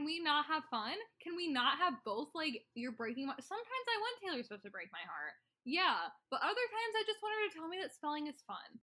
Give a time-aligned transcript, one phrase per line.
[0.00, 0.94] Can we not have fun?
[1.22, 2.28] Can we not have both?
[2.34, 3.34] Like, you're breaking my.
[3.38, 5.34] Sometimes I want Taylor Swift to break my heart.
[5.66, 5.94] Yeah,
[6.30, 8.78] but other times I just want her to tell me that spelling is fun.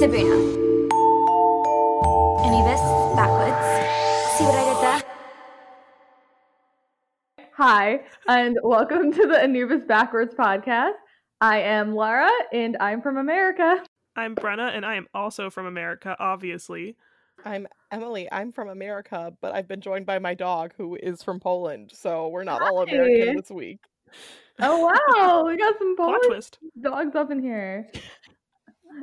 [0.00, 0.34] Sibuna.
[2.44, 2.80] Anubis,
[3.14, 3.62] backwards.
[4.36, 5.00] See what I did there?
[7.56, 10.96] Hi, and welcome to the Anubis Backwards podcast.
[11.40, 13.84] I am Lara, and I'm from America.
[14.16, 16.96] I'm Brenna, and I am also from America, obviously.
[17.44, 18.28] I'm Emily.
[18.30, 22.28] I'm from America, but I've been joined by my dog who is from Poland, so
[22.28, 22.92] we're not all Hi.
[22.92, 23.80] American this week.
[24.60, 26.50] Oh wow, we got some Polish
[26.80, 27.88] dogs up in here.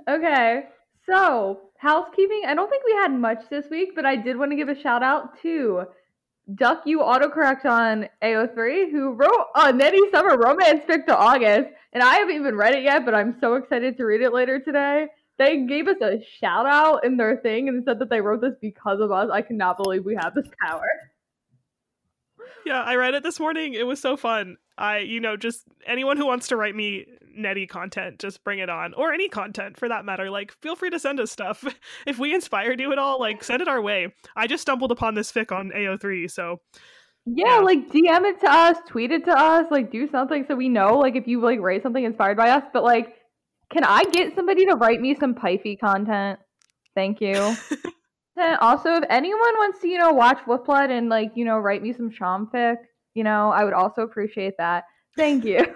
[0.08, 0.64] Okay,
[1.06, 2.44] so housekeeping.
[2.48, 4.80] I don't think we had much this week, but I did want to give a
[4.80, 5.86] shout out to
[6.56, 12.04] Duck You Autocorrect on AO3, who wrote a Nettie Summer romance fic to August, and
[12.04, 15.08] I haven't even read it yet, but I'm so excited to read it later today.
[15.38, 18.56] They gave us a shout out in their thing and said that they wrote this
[18.60, 19.30] because of us.
[19.32, 20.88] I cannot believe we have this power.
[22.66, 23.74] Yeah, I read it this morning.
[23.74, 24.58] It was so fun.
[24.78, 28.70] I, you know, just anyone who wants to write me Nettie content, just bring it
[28.70, 30.30] on, or any content for that matter.
[30.30, 31.64] Like, feel free to send us stuff.
[32.08, 34.14] If we inspired you at all, like, send it our way.
[34.36, 36.62] I just stumbled upon this fic on AO3, so
[37.26, 37.60] Yeah, Yeah.
[37.60, 40.98] like DM it to us, tweet it to us, like do something so we know,
[40.98, 42.64] like if you like write something inspired by us.
[42.74, 43.16] But like,
[43.70, 46.40] can I get somebody to write me some Pifey content?
[46.96, 47.56] Thank you.
[48.60, 51.82] Also, if anyone wants to, you know, watch Wolf Blood and like, you know, write
[51.82, 52.76] me some Sham fic,
[53.16, 54.84] you know, I would also appreciate that.
[55.18, 55.66] Thank you.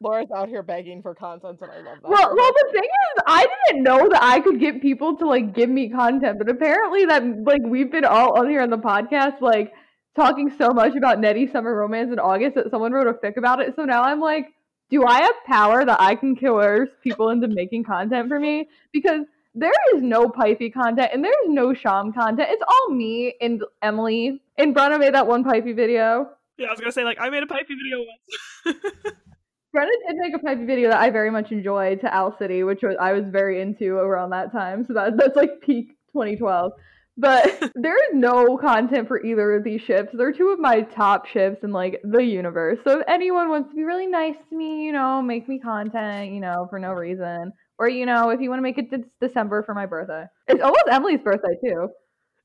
[0.00, 2.08] Laura's out here begging for content, and I love that.
[2.08, 5.54] well, well, the thing is, I didn't know that I could get people to like
[5.54, 9.40] give me content, but apparently that like we've been all on here on the podcast
[9.40, 9.72] like
[10.16, 13.60] talking so much about Nettie summer romance in August that someone wrote a fic about
[13.60, 13.74] it.
[13.76, 14.46] So now I'm like,
[14.94, 18.68] do I have power that I can coerce people into making content for me?
[18.92, 22.48] Because there is no Pifey content and there's no Sham content.
[22.48, 24.40] It's all me and Emily.
[24.56, 26.30] And Brenna made that one Pifey video.
[26.58, 28.76] yeah, I was gonna say, like, I made a pipey video once.
[29.76, 32.82] Brenna did make a Pipey video that I very much enjoyed to Owl City, which
[32.82, 34.84] was I was very into around that time.
[34.84, 36.70] So that that's like peak 2012.
[37.16, 37.44] But
[37.74, 40.10] there is no content for either of these ships.
[40.12, 42.78] They're two of my top ships in like the universe.
[42.84, 46.32] So if anyone wants to be really nice to me, you know, make me content,
[46.32, 49.26] you know, for no reason, or you know, if you want to make it de-
[49.26, 51.88] December for my birthday, it's almost Emily's birthday too.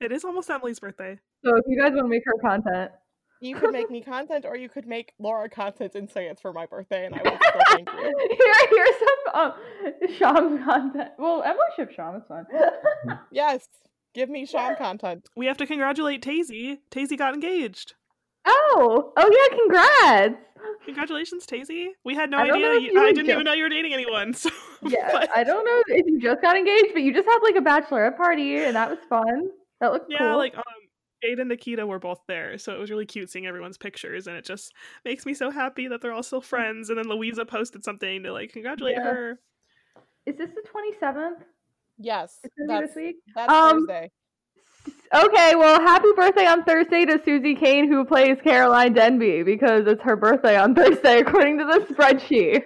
[0.02, 1.18] it is almost Emily's birthday.
[1.44, 2.92] So if you guys want to make her content,
[3.42, 6.52] you could make me content, or you could make Laura content and say it's for
[6.52, 8.38] my birthday, and I will still thank you.
[8.38, 9.54] here here's some um,
[10.18, 11.12] Sham content.
[11.18, 12.16] Well, Emily ship Sham.
[12.16, 12.46] It's fine.
[13.32, 13.66] Yes,
[14.14, 15.28] give me Sean content.
[15.36, 16.78] We have to congratulate Tasie.
[16.92, 17.94] Tasie got engaged.
[18.46, 20.44] Oh, oh yeah, congrats.
[20.86, 21.88] Congratulations, Tasie.
[22.04, 22.74] We had no I idea.
[22.76, 24.34] You, you I didn't jo- even know you were dating anyone.
[24.34, 24.50] So,
[24.88, 27.56] Yeah, but- I don't know if you just got engaged, but you just had like
[27.56, 29.50] a bachelorette party, and that was fun.
[29.82, 30.14] That looked cool.
[30.20, 30.38] yeah, cool.
[30.38, 30.64] like um,
[31.22, 34.36] Jade and Nikita were both there, so it was really cute seeing everyone's pictures, and
[34.38, 34.74] it just
[35.06, 36.90] makes me so happy that they're all still friends.
[36.90, 39.04] And then Louisa posted something to like congratulate Yeah.
[39.04, 39.40] her.
[40.26, 41.44] is this the twenty seventh?
[42.00, 43.16] Yes, It's gonna be that's this week.
[43.36, 44.12] that's Um, Thursday.
[45.14, 50.02] Okay, well, happy birthday on Thursday to Susy Kane, who plays Caroline Denby, because it's
[50.04, 52.64] her birthday on Thursday, according to the spreadsheet.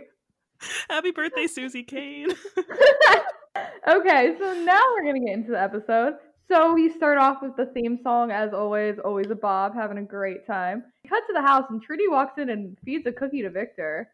[0.89, 2.29] Happy birthday, Susy Kane.
[3.87, 6.13] okay, so now we're gonna get into the episode.
[6.49, 10.03] So we start off with the theme song, as always, always a Bob, having a
[10.03, 10.83] great time.
[11.03, 14.09] We cut to the house, and Trudy walks in and feeds a cookie to Victor,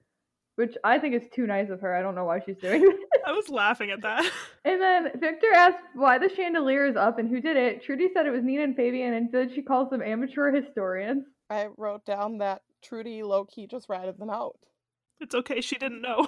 [0.59, 1.95] which I think is too nice of her.
[1.95, 2.81] I don't know why she's doing
[3.11, 3.21] this.
[3.25, 4.29] I was laughing at that.
[4.65, 7.81] And then Victor asks why the chandelier is up and who did it.
[7.81, 11.23] Trudy said it was Nina and Fabian, and then she calls them amateur historians.
[11.49, 14.57] I wrote down that Trudy low key just ratted them out.
[15.21, 16.27] It's okay, she didn't know.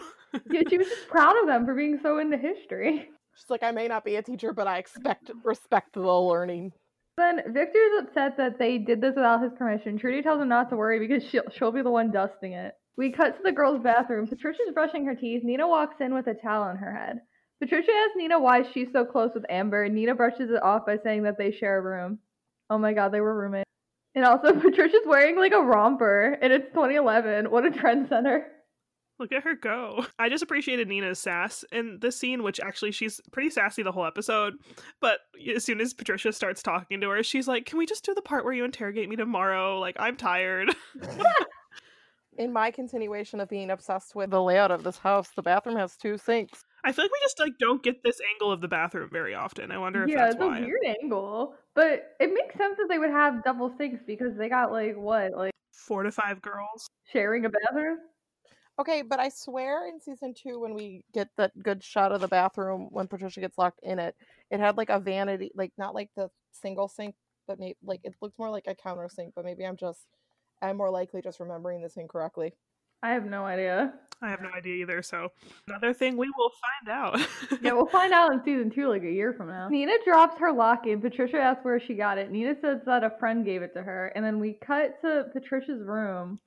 [0.50, 3.10] Yeah, she was just proud of them for being so into history.
[3.36, 6.72] She's like, I may not be a teacher, but I expect respect the learning.
[7.18, 9.98] Then Victor's upset that they did this without his permission.
[9.98, 12.76] Trudy tells him not to worry because she'll, she'll be the one dusting it.
[12.98, 14.28] We cut to the girls' bathroom.
[14.28, 15.44] Patricia's brushing her teeth.
[15.44, 17.22] Nina walks in with a towel on her head.
[17.62, 21.24] Patricia asks Nina why she's so close with Amber, Nina brushes it off by saying
[21.24, 22.18] that they share a room.
[22.72, 23.70] Oh my god, they were roommates.
[24.16, 27.52] And also, Patricia's wearing like a romper, and it's 2011.
[27.52, 28.48] What a trend center.
[29.20, 30.04] Look at her go.
[30.18, 34.08] I just appreciated Nina's sass in this scene, which actually she's pretty sassy the whole
[34.08, 34.54] episode.
[35.00, 35.20] But
[35.56, 38.24] as soon as Patricia starts talking to her, she's like, Can we just do the
[38.24, 39.80] part where you interrogate me tomorrow?
[39.80, 40.76] Like, I'm tired.
[42.38, 45.98] In my continuation of being obsessed with the layout of this house, the bathroom has
[45.98, 46.64] two sinks.
[46.84, 49.70] I feel like we just like don't get this angle of the bathroom very often.
[49.72, 50.60] I wonder if yeah, that's it's why.
[50.60, 54.50] a weird angle, but it makes sense that they would have double sinks because they
[54.50, 56.88] got like what, like Four to five girls.
[57.12, 57.98] sharing a bathroom.
[58.80, 62.28] Okay, but I swear in season two, when we get that good shot of the
[62.28, 64.16] bathroom when Patricia gets locked in it,
[64.50, 67.16] it had like a vanity, like not like the single sink
[67.48, 69.34] but maybe like it looks more like a counter sink.
[69.36, 70.06] but maybe I'm just
[70.62, 72.54] I'm more likely just remembering this incorrectly.
[73.04, 73.94] I have no idea.
[74.22, 75.02] I have no idea either.
[75.02, 75.30] So
[75.68, 76.52] another thing we will
[76.86, 77.28] find out.
[77.62, 79.68] Yeah, we'll find out in season two, like a year from now.
[79.70, 81.02] Nina drops her lock, locket.
[81.02, 82.32] Patricia asks where she got it.
[82.32, 84.12] Nina says that a friend gave it to her.
[84.16, 86.40] And then we cut to Patricia's room.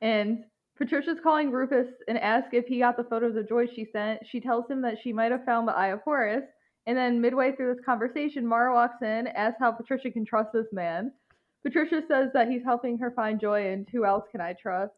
[0.00, 0.44] And
[0.76, 4.20] Patricia's calling Rufus and asks if he got the photos of Joy's she sent.
[4.26, 6.44] She tells him that she might have found the Eye of Horus.
[6.86, 10.66] And then midway through this conversation, Mara walks in, asks how Patricia can trust this
[10.72, 11.12] man.
[11.64, 14.92] Patricia says that he's helping her find joy, and who else can I trust?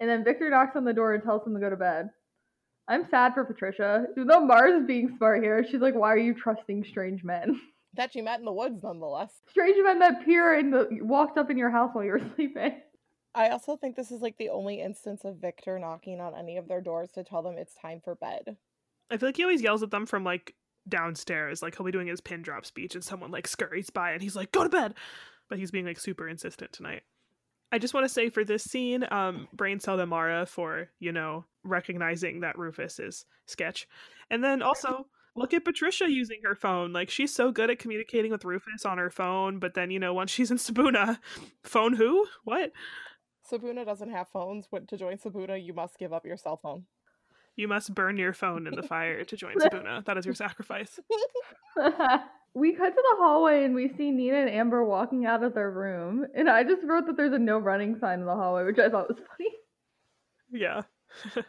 [0.00, 2.10] And then Victor knocks on the door and tells him to go to bed.
[2.88, 4.06] I'm sad for Patricia.
[4.16, 7.60] Even though Mars is being smart here, she's like, why are you trusting strange men?
[7.94, 9.42] That you met in the woods, nonetheless.
[9.50, 12.80] Strange men that appear and the, walked up in your house while you were sleeping.
[13.34, 16.68] I also think this is like the only instance of Victor knocking on any of
[16.68, 18.56] their doors to tell them it's time for bed.
[19.10, 20.54] I feel like he always yells at them from like
[20.88, 21.60] downstairs.
[21.60, 24.36] Like he'll be doing his pin drop speech and someone like scurries by and he's
[24.36, 24.94] like, go to bed.
[25.52, 27.02] But he's being like super insistent tonight.
[27.72, 31.12] I just want to say for this scene, um, brain cell to Mara for, you
[31.12, 33.86] know, recognizing that Rufus is sketch.
[34.30, 36.94] And then also look at Patricia using her phone.
[36.94, 40.14] Like she's so good at communicating with Rufus on her phone, but then, you know,
[40.14, 41.18] once she's in Sibuna,
[41.64, 42.26] phone who?
[42.44, 42.72] What?
[43.46, 44.68] Sibuna doesn't have phones.
[44.70, 46.86] When to join Sibuna, you must give up your cell phone.
[47.56, 50.02] You must burn your phone in the fire to join Sibuna.
[50.06, 50.98] That is your sacrifice.
[52.54, 55.70] we cut to the hallway and we see Nina and Amber walking out of their
[55.70, 56.26] room.
[56.34, 58.88] And I just wrote that there's a no running sign in the hallway, which I
[58.88, 59.50] thought was funny.
[60.50, 60.82] Yeah.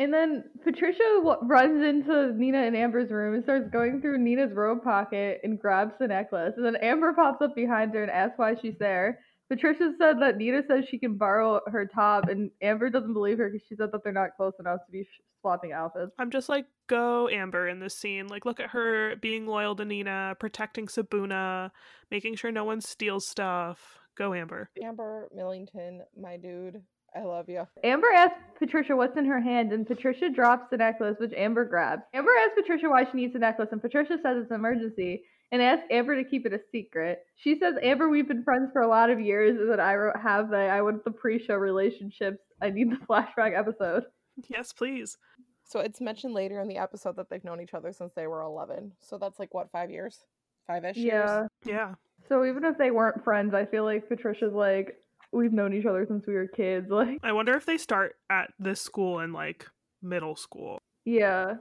[0.00, 4.50] And then Patricia w- runs into Nina and Amber's room and starts going through Nina's
[4.54, 6.54] robe pocket and grabs the necklace.
[6.56, 9.18] And then Amber pops up behind her and asks why she's there.
[9.50, 13.50] Patricia said that Nina says she can borrow her top, and Amber doesn't believe her
[13.50, 15.04] because she said that they're not close enough to be
[15.40, 16.12] swapping outfits.
[16.18, 18.28] I'm just like, go Amber in this scene.
[18.28, 21.72] Like, look at her being loyal to Nina, protecting Sibuna,
[22.12, 23.98] making sure no one steals stuff.
[24.16, 24.70] Go Amber.
[24.84, 26.80] Amber Millington, my dude,
[27.16, 27.66] I love you.
[27.82, 32.02] Amber asks Patricia what's in her hand, and Patricia drops the necklace, which Amber grabs.
[32.14, 35.60] Amber asks Patricia why she needs the necklace, and Patricia says it's an emergency and
[35.62, 37.20] asks Amber to keep it a secret.
[37.36, 40.50] She says, Amber, we've been friends for a lot of years, and that I have
[40.50, 42.38] the I want the pre-show relationships.
[42.62, 44.04] I need the flashback episode.
[44.48, 45.18] Yes, please.
[45.64, 48.42] So it's mentioned later in the episode that they've known each other since they were
[48.42, 48.92] 11.
[49.00, 50.18] So that's like what, five years?
[50.66, 51.12] Five ish years?
[51.14, 51.46] Yeah.
[51.64, 51.94] Yeah.
[52.28, 54.96] So even if they weren't friends, I feel like Patricia's like,
[55.32, 56.88] we've known each other since we were kids.
[56.90, 59.66] Like, I wonder if they start at this school in like
[60.02, 60.78] middle school.
[61.04, 61.54] yeah.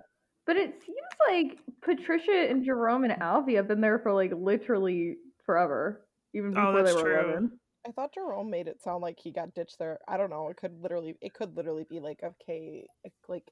[0.48, 0.98] But it seems
[1.28, 6.72] like Patricia and Jerome and Alfie have been there for like literally forever, even Oh,
[6.72, 7.30] before they were true.
[7.32, 7.52] 11.
[7.88, 10.00] I thought Jerome made it sound like he got ditched there.
[10.08, 10.50] I don't know.
[10.50, 12.86] It could literally, it could literally be like a K,
[13.28, 13.44] like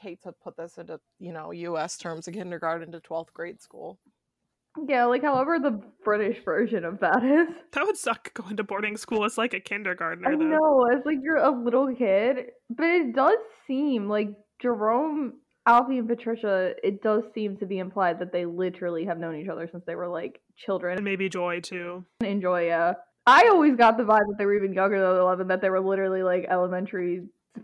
[0.00, 1.98] Kate to put this into you know U.S.
[1.98, 3.98] terms, of kindergarten to twelfth grade school.
[4.88, 7.48] Yeah, like however the British version of that is.
[7.72, 10.28] That would suck going to boarding school as like a kindergartner.
[10.28, 10.44] I though.
[10.44, 13.36] know, it's like you're a little kid, but it does
[13.66, 14.28] seem like
[14.62, 15.34] Jerome,
[15.66, 16.74] Alfie, and Patricia.
[16.82, 19.96] It does seem to be implied that they literally have known each other since they
[19.96, 20.96] were like children.
[20.96, 22.04] And maybe Joy too.
[22.20, 22.94] Enjoy, yeah.
[23.26, 25.80] I always got the vibe that they were even younger than eleven, that they were
[25.80, 27.22] literally like elementary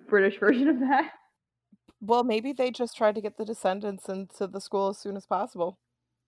[0.08, 1.12] British version of that.
[2.00, 5.25] Well, maybe they just tried to get the descendants into the school as soon as
[5.25, 5.78] possible.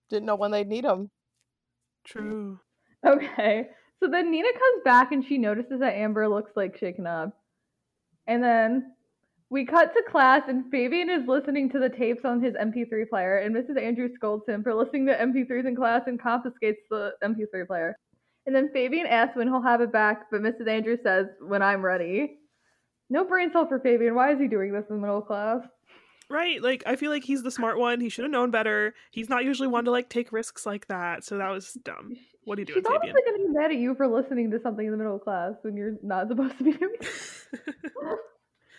[0.09, 1.11] Didn't know when they'd need them.
[2.05, 2.61] True.
[3.05, 3.67] Okay.
[3.99, 7.37] So then Nina comes back and she notices that Amber looks like shaken up.
[8.25, 8.93] And then
[9.49, 13.37] we cut to class and Fabian is listening to the tapes on his MP3 player
[13.37, 13.81] and Mrs.
[13.81, 17.95] Andrews scolds him for listening to MP3s in class and confiscates the MP3 player.
[18.45, 20.67] And then Fabian asks when he'll have it back, but Mrs.
[20.67, 22.37] Andrews says, when I'm ready.
[23.09, 24.15] No brain cell for Fabian.
[24.15, 25.61] Why is he doing this in the middle of class?
[26.29, 26.61] Right.
[26.61, 28.01] Like I feel like he's the smart one.
[28.01, 28.95] He should have known better.
[29.11, 31.23] He's not usually one to like take risks like that.
[31.23, 32.15] So that was dumb.
[32.45, 33.01] What are you doing, She's Fabian?
[33.15, 35.53] honestly gonna be mad at you for listening to something in the middle of class
[35.61, 36.95] when you're not supposed to be doing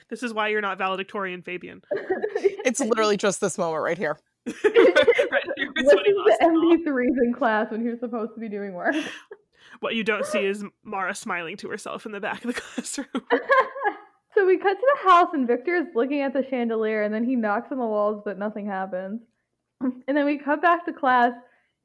[0.09, 1.83] this is why you're not valedictorian, Fabian.
[2.67, 4.19] It's literally just this moment right here.
[4.47, 4.57] right.
[4.65, 6.77] Here's Listen what he lost to it all.
[6.77, 8.95] MP3s in class when you're supposed to be doing work.
[9.81, 13.07] What you don't see is Mara smiling to herself in the back of the classroom.
[14.35, 17.25] so we cut to the house and Victor is looking at the chandelier and then
[17.25, 19.21] he knocks on the walls but nothing happens.
[20.09, 21.33] And then we cut back to class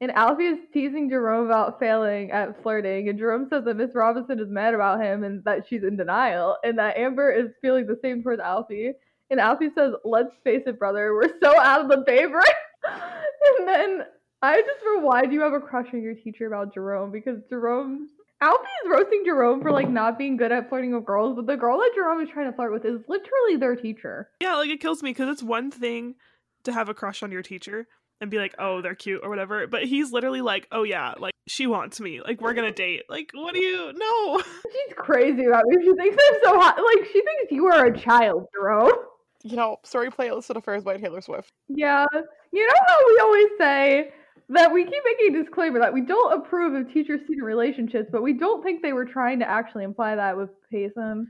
[0.02, 4.40] and Alfie is teasing Jerome about failing at flirting and Jerome says that Miss Robinson
[4.40, 7.98] is mad about him and that she's in denial and that Amber is feeling the
[8.02, 8.94] same towards Alfie.
[9.30, 12.42] And Alfie says, Let's face it, brother, we're so out of the paper.
[12.84, 14.00] and then
[14.42, 17.12] I just wrote, Why do you have a crush on your teacher about Jerome?
[17.12, 18.08] Because Jerome
[18.40, 21.56] Alfie is roasting Jerome for like not being good at flirting with girls, but the
[21.56, 24.30] girl that Jerome is trying to flirt with is literally their teacher.
[24.40, 26.16] yeah, like it kills me because it's one thing
[26.64, 27.86] to have a crush on your teacher,
[28.22, 29.66] and be like, "Oh, they're cute" or whatever.
[29.66, 32.22] But he's literally like, "Oh yeah, like she wants me.
[32.22, 33.02] Like we're gonna date.
[33.10, 33.92] Like what do you?
[33.96, 35.84] No." She's crazy about me.
[35.84, 36.76] She thinks I'm so hot.
[36.76, 38.92] Like she thinks you are a child, Jerome.
[39.42, 41.50] You know, story playlist and affairs by Taylor Swift.
[41.68, 42.06] Yeah.
[42.52, 44.12] You know how we always say
[44.50, 48.22] that we keep making a disclaimer that we don't approve of teacher student relationships, but
[48.22, 51.26] we don't think they were trying to actually imply that with Payson.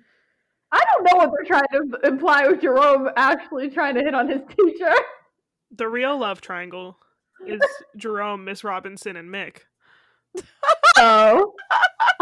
[0.73, 4.29] I don't know what they're trying to imply with Jerome actually trying to hit on
[4.29, 4.93] his teacher.
[5.75, 6.99] The real love triangle
[7.47, 7.61] is
[7.97, 9.61] Jerome, Miss Robinson, and Mick.
[10.99, 11.55] Oh,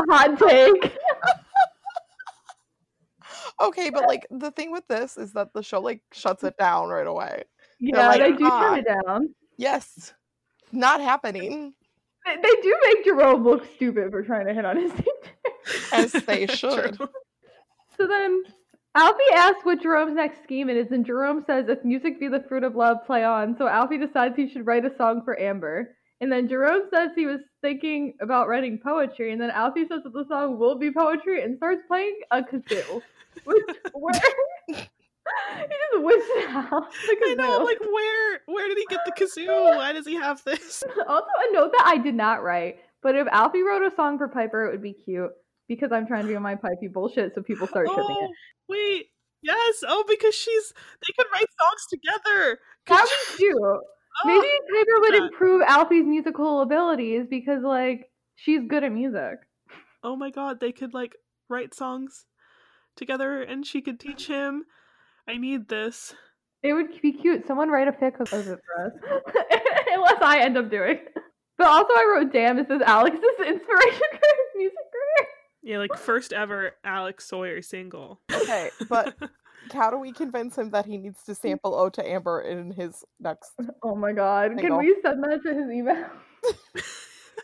[0.08, 0.96] hot take.
[3.60, 6.88] Okay, but like the thing with this is that the show like shuts it down
[6.88, 7.44] right away.
[7.78, 9.34] Yeah, like, they do "Ah." turn it down.
[9.58, 10.14] Yes,
[10.72, 11.74] not happening
[12.24, 15.08] They, they do make Jerome look stupid for trying to hit on his teacher.
[15.92, 16.96] as they should.
[17.96, 18.44] So then
[18.94, 22.64] Alfie asks what Jerome's next scheme is, and Jerome says, If music be the fruit
[22.64, 23.56] of love, play on.
[23.56, 25.96] So Alfie decides he should write a song for Amber.
[26.20, 30.12] And then Jerome says he was thinking about writing poetry, and then Alfie says that
[30.12, 33.00] the song will be poetry and starts playing a kazoo.
[33.44, 34.12] Which, where,
[34.68, 34.88] he just
[35.94, 36.92] it out.
[36.92, 37.60] The I know.
[37.60, 38.40] I'm like, where?
[38.46, 39.76] Where did he get the kazoo?
[39.76, 40.82] Why does he have this?
[41.08, 44.28] Also, a note that I did not write, but if Alfie wrote a song for
[44.28, 45.30] Piper, it would be cute
[45.70, 48.30] because I'm trying to be on my pipey bullshit, so people start tripping Oh, it.
[48.68, 49.06] wait.
[49.42, 49.82] Yes.
[49.86, 50.72] Oh, because she's.
[50.74, 52.58] They could write songs together.
[52.88, 53.56] That be cute.
[54.24, 59.36] Oh, Maybe Piper would improve Alfie's musical abilities because, like, she's good at music.
[60.02, 61.14] oh my god, they could like
[61.48, 62.26] write songs
[62.96, 64.64] together, and she could teach him.
[65.28, 66.12] I need this.
[66.64, 67.46] It would be cute.
[67.46, 68.92] Someone write a fic of it for us.
[69.94, 71.14] Unless I end up doing it.
[71.56, 75.28] But also, I wrote, damn, this is Alex's inspiration for his music career.
[75.62, 78.20] Yeah, like first ever Alex Sawyer single.
[78.32, 79.14] Okay, but
[79.72, 83.04] how do we convince him that he needs to sample O to Amber" in his
[83.18, 83.52] next?
[83.82, 84.58] Oh my god.
[84.58, 86.06] Can we send that to his email?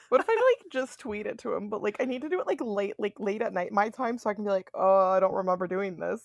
[0.08, 1.68] What if I like just tweet it to him?
[1.68, 4.18] But like, I need to do it like late, like late at night my time,
[4.18, 6.22] so I can be like, "Oh, I don't remember doing this."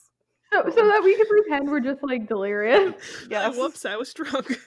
[0.51, 0.88] So, so oh.
[0.88, 2.93] that we can pretend we're just, like, delirious.
[3.29, 3.55] Yes.
[3.55, 4.60] Whoops, I was drunk.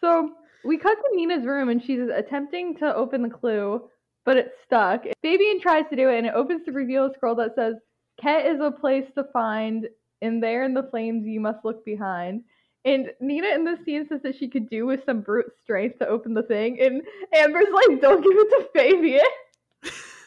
[0.00, 0.32] So
[0.64, 3.88] we cut to Nina's room and she's attempting to open the clue,
[4.28, 5.04] but it's stuck.
[5.22, 7.76] Fabian tries to do it and it opens to reveal a scroll that says,
[8.20, 9.88] Ket is a place to find,
[10.20, 12.42] and there in the flames you must look behind.
[12.84, 16.08] And Nina in this scene says that she could do with some brute strength to
[16.08, 17.00] open the thing, and
[17.34, 19.24] Amber's like, don't give it to Fabian.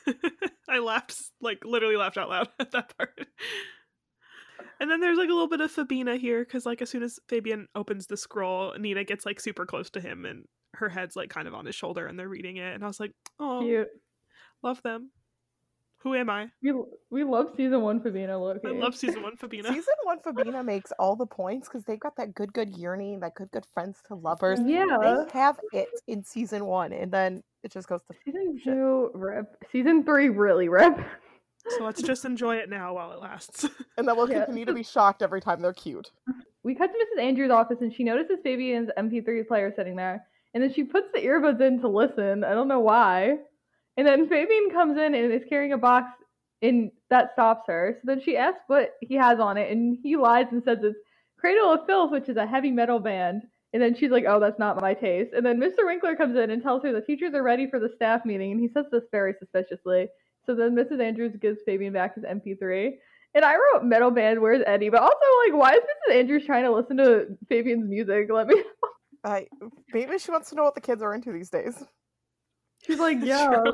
[0.67, 3.27] I laughed, like literally laughed out loud at that part.
[4.79, 7.19] And then there's like a little bit of Fabina here because like as soon as
[7.27, 11.29] Fabian opens the scroll, Nina gets like super close to him and her head's like
[11.29, 12.73] kind of on his shoulder and they're reading it.
[12.73, 13.89] And I was like, oh, Cute.
[14.63, 15.09] love them.
[15.99, 16.49] Who am I?
[16.63, 16.73] We,
[17.11, 18.57] we love season one Fabina look.
[18.65, 19.67] I love season one Fabina.
[19.67, 23.35] Season one, Fabina makes all the points because they've got that good, good yearning, that
[23.35, 24.59] good, good friends to lovers.
[24.65, 24.97] Yeah.
[24.99, 29.45] They have it in season one, and then it just goes to Season two, rip.
[29.71, 30.97] Season three, really rip.
[31.77, 33.67] So let's just enjoy it now while it lasts.
[33.97, 34.45] and then we'll Yeah.
[34.45, 36.09] continue to be shocked every time they're cute.
[36.63, 37.21] we cut to Mrs.
[37.21, 40.25] Andrews' office and she notices Fabian's MP3 player sitting there.
[40.53, 42.43] And then she puts the earbuds in to listen.
[42.43, 43.37] I don't know why.
[43.97, 46.11] And then Fabian comes in and is carrying a box
[46.61, 47.97] and that stops her.
[47.97, 50.97] So then she asks what he has on it and he lies and says it's
[51.37, 53.43] Cradle of Filth, which is a heavy metal band.
[53.73, 55.31] And then she's like, oh, that's not my taste.
[55.33, 55.85] And then Mr.
[55.85, 58.51] Winkler comes in and tells her the teachers are ready for the staff meeting.
[58.51, 60.07] And he says this very suspiciously.
[60.45, 61.01] So then Mrs.
[61.01, 62.91] Andrews gives Fabian back his MP3.
[63.33, 64.89] And I wrote metal band, where's Eddie?
[64.89, 65.15] But also,
[65.45, 66.19] like, why is Mrs.
[66.19, 68.27] Andrews trying to listen to Fabian's music?
[68.29, 68.61] Let me.
[69.23, 69.47] I
[69.93, 71.81] maybe she wants to know what the kids are into these days.
[72.85, 73.47] She's like, yeah.
[73.47, 73.73] true.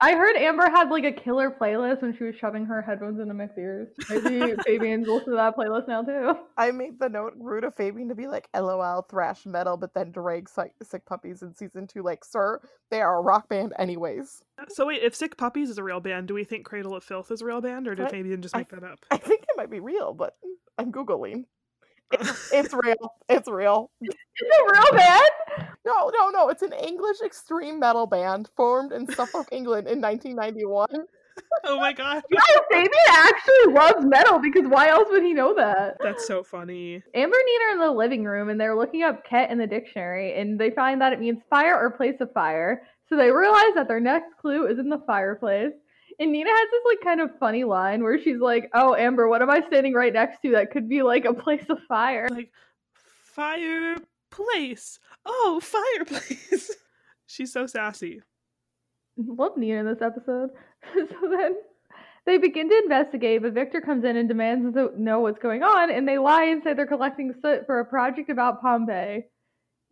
[0.00, 3.32] I heard Amber had like a killer playlist when she was shoving her headphones into
[3.32, 3.88] Mick's ears.
[4.10, 6.34] Maybe Fabian's listen to that playlist now too.
[6.58, 10.10] I made the note rude of Fabian to be like LOL thrash metal, but then
[10.10, 12.02] drag sick, sick puppies in season two.
[12.02, 12.60] Like, sir,
[12.90, 14.42] they are a rock band anyways.
[14.68, 17.30] So wait, if Sick Puppies is a real band, do we think Cradle of Filth
[17.30, 18.98] is a real band, or did I- Fabian just I make that up?
[19.10, 20.34] I think it might be real, but
[20.76, 21.44] I'm googling.
[22.20, 23.14] It's, it's real.
[23.28, 23.90] It's real.
[24.00, 25.68] It's a real band.
[25.86, 26.48] No, no, no.
[26.48, 30.88] It's an English extreme metal band formed in Suffolk, England in 1991.
[31.64, 35.96] Oh my god, Guys, Fabian actually loves metal because why else would he know that?
[36.00, 37.02] that's so funny.
[37.14, 39.66] Amber and Nina are in the living room and they're looking up Ket in the
[39.66, 42.82] dictionary and they find that it means fire or place of fire.
[43.08, 45.72] So they realize that their next clue is in the fireplace.
[46.18, 49.42] And Nina has this like kind of funny line where she's like, "Oh, Amber, what
[49.42, 52.52] am I standing right next to that could be like a place of fire?" Like
[53.34, 54.98] fireplace.
[55.26, 56.70] Oh, fireplace.
[57.26, 58.20] She's so sassy.
[59.16, 60.50] Love Nina in this episode.
[60.94, 61.56] so then
[62.26, 65.90] they begin to investigate, but Victor comes in and demands to know what's going on,
[65.90, 69.24] and they lie and say they're collecting soot for a project about Pompeii.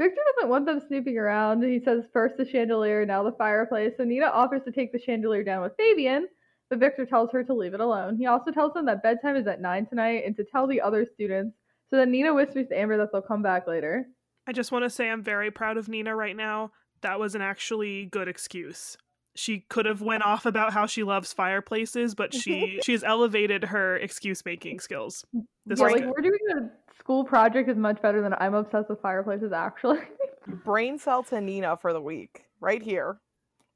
[0.02, 1.62] Victor doesn't want them snooping around.
[1.62, 3.92] He says first the chandelier, now the fireplace.
[3.96, 6.26] So Nina offers to take the chandelier down with Fabian,
[6.68, 8.16] but Victor tells her to leave it alone.
[8.16, 11.06] He also tells them that bedtime is at 9 tonight and to tell the other
[11.14, 11.56] students.
[11.88, 14.06] So then Nina whispers to Amber that they'll come back later.
[14.44, 16.72] I just want to say I'm very proud of Nina right now.
[17.02, 18.96] That was an actually good excuse.
[19.36, 23.64] She could have went off about how she loves fireplaces, but she she has elevated
[23.64, 25.24] her excuse making skills.
[25.64, 26.06] This yeah, like good.
[26.16, 29.98] we're doing a school project is much better than I'm obsessed with fireplaces actually.
[30.64, 33.18] Brain cell to Nina for the week, right here,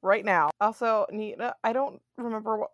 [0.00, 0.50] right now.
[0.60, 2.70] Also, Nina, I don't remember what.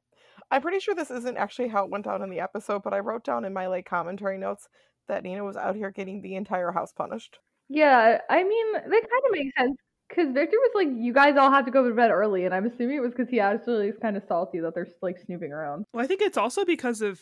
[0.51, 2.99] I'm pretty sure this isn't actually how it went down in the episode, but I
[2.99, 4.69] wrote down in my like commentary notes
[5.09, 7.39] that Nina was out here getting the entire house punished.
[7.69, 9.77] yeah, I mean that kind of makes sense
[10.09, 12.67] because Victor was like, "You guys all have to go to bed early," and I'm
[12.67, 15.87] assuming it was because he actually is kind of salty that they're like snooping around.
[15.95, 17.21] Well, I think it's also because of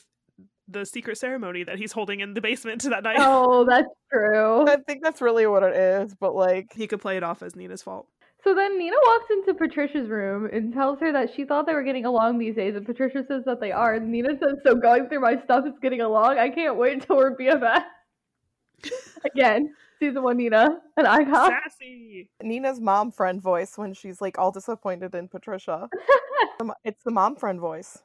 [0.70, 3.16] the secret ceremony that he's holding in the basement that night.
[3.18, 4.66] Oh, that's true.
[4.68, 7.56] I think that's really what it is, but like, He could play it off as
[7.56, 8.06] Nina's fault.
[8.42, 11.82] So then Nina walks into Patricia's room and tells her that she thought they were
[11.82, 13.94] getting along these days, and Patricia says that they are.
[13.94, 16.38] And Nina says, "So going through my stuff is getting along.
[16.38, 17.84] I can't wait till we're BFF."
[19.34, 21.50] Again, season one Nina, an icon.
[21.50, 22.30] Sassy.
[22.42, 25.88] Nina's mom friend voice when she's like all disappointed in Patricia.
[26.84, 28.02] It's the mom friend voice.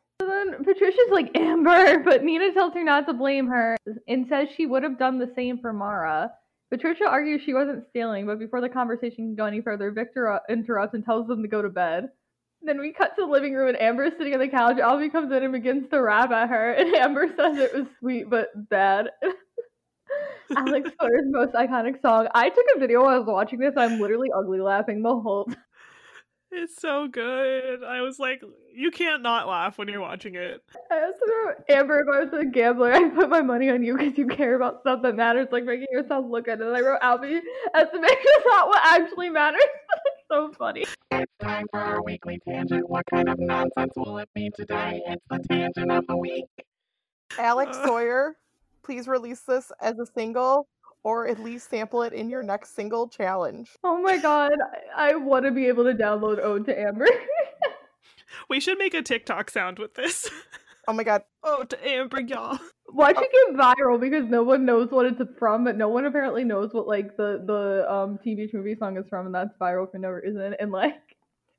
[0.63, 4.83] Patricia's like Amber, but Nina tells her not to blame her and says she would
[4.83, 6.31] have done the same for Mara.
[6.71, 10.39] Patricia argues she wasn't stealing, but before the conversation can go any further, Victor uh,
[10.49, 12.09] interrupts and tells them to go to bed.
[12.61, 14.79] Then we cut to the living room and Amber is sitting on the couch.
[14.79, 18.29] Alfie comes in and begins to rap at her, and Amber says it was sweet
[18.29, 19.09] but bad.
[20.55, 22.27] Alex Flur's most iconic song.
[22.33, 23.73] I took a video while I was watching this.
[23.77, 25.57] I'm literally ugly laughing the whole time.
[26.57, 27.83] It's so good.
[27.83, 28.41] I was like,
[28.73, 30.63] you can't not laugh when you're watching it.
[30.89, 33.97] I also wrote, Amber, if I was a gambler, I'd put my money on you
[33.97, 36.61] because you care about stuff that matters, like making yourself look good.
[36.61, 37.41] And I wrote Alfie
[37.73, 39.59] as to make sure not what actually matters.
[40.05, 40.85] it's so funny.
[41.11, 42.89] It's time for our weekly tangent.
[42.89, 45.01] What kind of nonsense will it be today?
[45.05, 46.45] It's the tangent of the week.
[47.37, 47.85] Alex Uh.
[47.87, 48.37] Sawyer,
[48.81, 50.69] please release this as a single,
[51.05, 53.69] or at least sample it in your next single challenge.
[53.83, 54.53] Oh my god,
[54.97, 57.07] I, I want to be able to download Ode to Amber.
[58.49, 60.29] We should make a TikTok sound with this.
[60.87, 62.59] Oh my god, oh, to Amber, y'all.
[62.89, 66.43] Watch it get viral because no one knows what it's from, but no one apparently
[66.43, 69.97] knows what like the the um TV movie song is from, and that's viral for
[69.97, 70.55] no reason.
[70.59, 71.14] And like,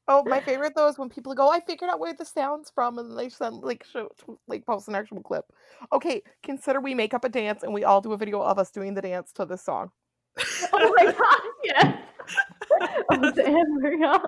[0.08, 2.98] Oh, my favorite though is when people go, "I figured out where the sound's from,"
[2.98, 4.08] and they send like show,
[4.46, 5.46] like post an actual clip.
[5.92, 8.70] Okay, consider we make up a dance and we all do a video of us
[8.70, 9.90] doing the dance to this song.
[10.72, 11.98] oh my god, yes.
[13.12, 14.18] Ode to Amber.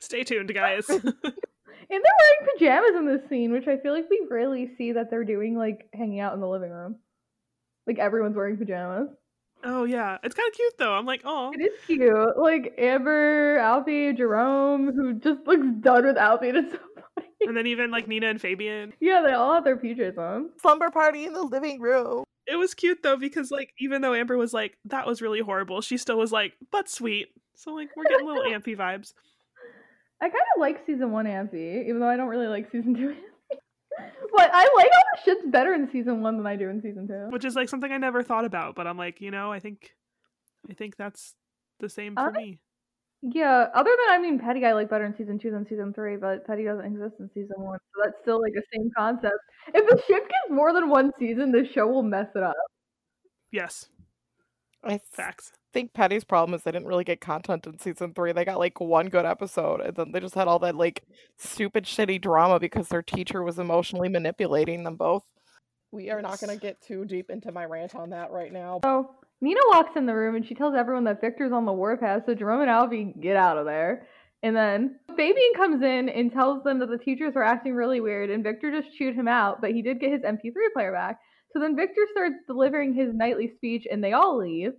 [0.00, 0.88] Stay tuned, guys.
[1.90, 5.10] And they're wearing pajamas in this scene, which I feel like we rarely see that
[5.10, 6.96] they're doing like hanging out in the living room.
[7.86, 9.08] Like everyone's wearing pajamas.
[9.64, 10.92] Oh yeah, it's kind of cute though.
[10.92, 12.36] I'm like, oh, It is cute.
[12.38, 16.48] Like Amber, Alfie, Jerome, who just looks done with Alfie.
[16.50, 16.78] It's so
[17.14, 17.28] funny.
[17.40, 18.92] and then even like Nina and Fabian.
[19.00, 20.50] Yeah, they all have their PJs on.
[20.60, 22.24] Slumber party in the living room.
[22.46, 25.80] It was cute though because like even though Amber was like that was really horrible,
[25.80, 27.28] she still was like, but sweet.
[27.54, 29.12] So like we're getting little Ampy vibes.
[30.20, 33.14] I kind of like season one Amfie, even though I don't really like season two
[33.98, 34.28] Amfie.
[34.36, 37.06] but I like all the shit's better in season one than I do in season
[37.08, 37.26] two.
[37.30, 38.74] which is like something I never thought about.
[38.74, 39.94] But I'm like, you know, I think,
[40.70, 41.34] I think that's
[41.80, 42.60] the same for I- me.
[43.20, 46.16] Yeah, other than I mean Peddie I like better in season two than season three,
[46.16, 49.34] but Peddie doesn't exist in season one, so that's still like the same concept.
[49.74, 52.54] If the ship gets more than one season, the show will mess it up.
[53.50, 53.88] Yes,
[54.84, 55.50] I th- facts.
[55.72, 58.32] Think Peddie's problem is they didn't really get content in season three.
[58.32, 61.04] They got like one good episode, and then they just had all that like
[61.36, 65.24] stupid, shitty drama because their teacher was emotionally manipulating them both.
[65.92, 68.80] We are not going to get too deep into my rant on that right now.
[68.82, 72.22] So Nina walks in the room and she tells everyone that Victor's on the warpath,
[72.26, 74.06] so Jerome and Alfie get out of there.
[74.42, 78.30] And then Fabian comes in and tells them that the teachers were acting really weird,
[78.30, 81.18] and Victor just chewed him out, but he did get his MP3 player back.
[81.52, 84.72] So then Victor starts delivering his nightly speech, and they all leave.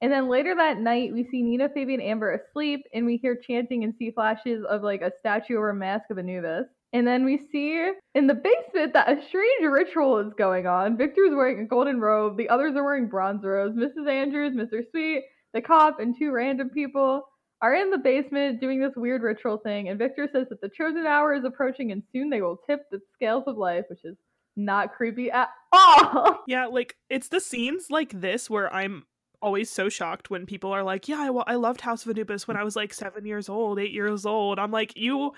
[0.00, 3.84] And then later that night, we see Nina, Fabian, Amber asleep, and we hear chanting
[3.84, 6.66] and see flashes of like a statue or a mask of Anubis.
[6.92, 10.96] And then we see in the basement that a strange ritual is going on.
[10.96, 13.76] Victor's wearing a golden robe, the others are wearing bronze robes.
[13.76, 14.08] Mrs.
[14.08, 14.82] Andrews, Mr.
[14.90, 17.22] Sweet, the cop, and two random people
[17.62, 19.88] are in the basement doing this weird ritual thing.
[19.88, 23.00] And Victor says that the chosen hour is approaching and soon they will tip the
[23.14, 24.16] scales of life, which is
[24.56, 26.42] not creepy at all.
[26.46, 29.04] Yeah, like it's the scenes like this where I'm
[29.44, 32.48] always so shocked when people are like, "Yeah, I, wa- I loved House of Anubis
[32.48, 35.32] when I was like seven years old, eight years old." I'm like, you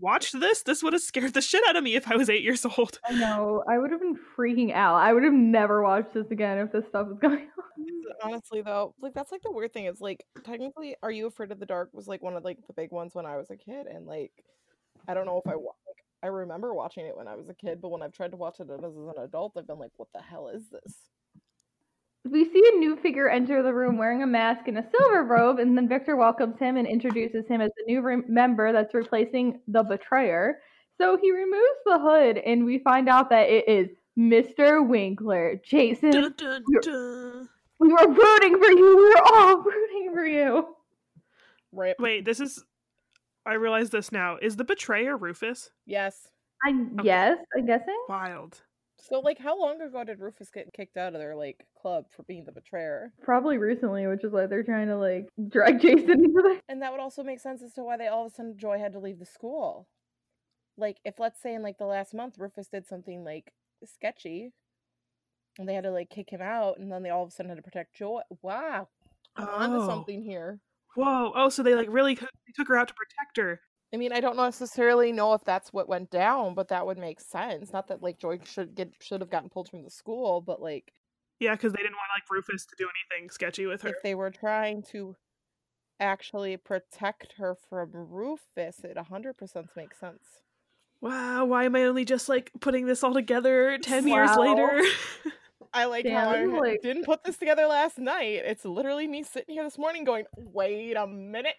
[0.00, 0.62] watched this?
[0.62, 2.98] This would have scared the shit out of me if I was eight years old.
[3.08, 3.62] I know.
[3.68, 4.96] I would have been freaking out.
[4.96, 8.32] I would have never watched this again if this stuff was going on.
[8.32, 11.60] honestly though, like that's like the weird thing is like technically Are You Afraid of
[11.60, 13.86] the Dark was like one of like the big ones when I was a kid
[13.86, 14.32] and like
[15.08, 17.54] I don't know if I wa- like I remember watching it when I was a
[17.54, 20.08] kid, but when I've tried to watch it as an adult, I've been like, what
[20.14, 20.94] the hell is this?
[22.24, 25.58] We see a new figure enter the room wearing a mask and a silver robe,
[25.58, 29.60] and then Victor welcomes him and introduces him as the new re- member that's replacing
[29.66, 30.60] the betrayer.
[31.00, 34.86] So he removes the hood, and we find out that it is Mr.
[34.86, 35.60] Winkler.
[35.64, 37.48] Jason, Dun, dun, dun.
[37.80, 38.96] we were rooting for you.
[38.96, 40.76] We were all rooting for you.
[41.72, 41.98] Rip.
[41.98, 42.62] Wait, this is.
[43.44, 44.36] I realize this now.
[44.40, 45.70] Is the betrayer Rufus?
[45.86, 46.28] Yes.
[46.64, 47.98] I yes, I'm guessing.
[48.08, 48.60] Wild.
[49.02, 52.22] So like how long ago did Rufus get kicked out of their like club for
[52.22, 53.12] being the betrayer?
[53.22, 56.60] Probably recently, which is why they're trying to like drag Jason into the.
[56.68, 58.78] And that would also make sense as to why they all of a sudden Joy
[58.78, 59.88] had to leave the school.
[60.78, 63.52] Like if let's say in like the last month Rufus did something like
[63.84, 64.52] sketchy
[65.58, 67.50] and they had to like kick him out and then they all of a sudden
[67.50, 68.20] had to protect Joy.
[68.40, 68.88] Wow.
[69.36, 69.86] I'm onto Oh.
[69.88, 70.60] something here.
[70.94, 71.32] Whoa.
[71.34, 72.14] Oh, so they like really
[72.54, 73.60] took her out to protect her.
[73.94, 77.20] I mean, I don't necessarily know if that's what went down, but that would make
[77.20, 77.72] sense.
[77.72, 80.92] Not that like Joy should get should have gotten pulled from the school, but like
[81.40, 83.88] Yeah, because they didn't want like Rufus to do anything sketchy with her.
[83.90, 85.16] if they were trying to
[86.00, 90.24] actually protect her from Rufus, it 100% makes sense.
[91.00, 94.80] Wow, why am I only just like putting this all together 10 years later?
[95.74, 98.42] I like Damn, how I this is ha- like- didn't put this together last night.
[98.44, 101.54] It's literally me sitting here this morning going, wait a minute.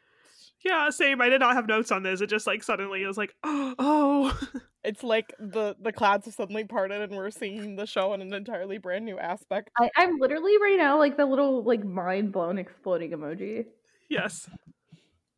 [0.63, 1.21] Yeah, same.
[1.21, 2.21] I did not have notes on this.
[2.21, 4.39] It just like suddenly it was like, oh, oh.
[4.83, 8.33] It's like the the clouds have suddenly parted and we're seeing the show in an
[8.33, 9.69] entirely brand new aspect.
[9.79, 13.65] I, I'm literally right now like the little like mind blown exploding emoji.
[14.09, 14.49] yes.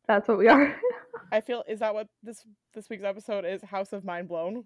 [0.08, 0.74] That's what we are.
[1.32, 3.62] I feel is that what this this week's episode is?
[3.62, 4.64] House of Mind Blown.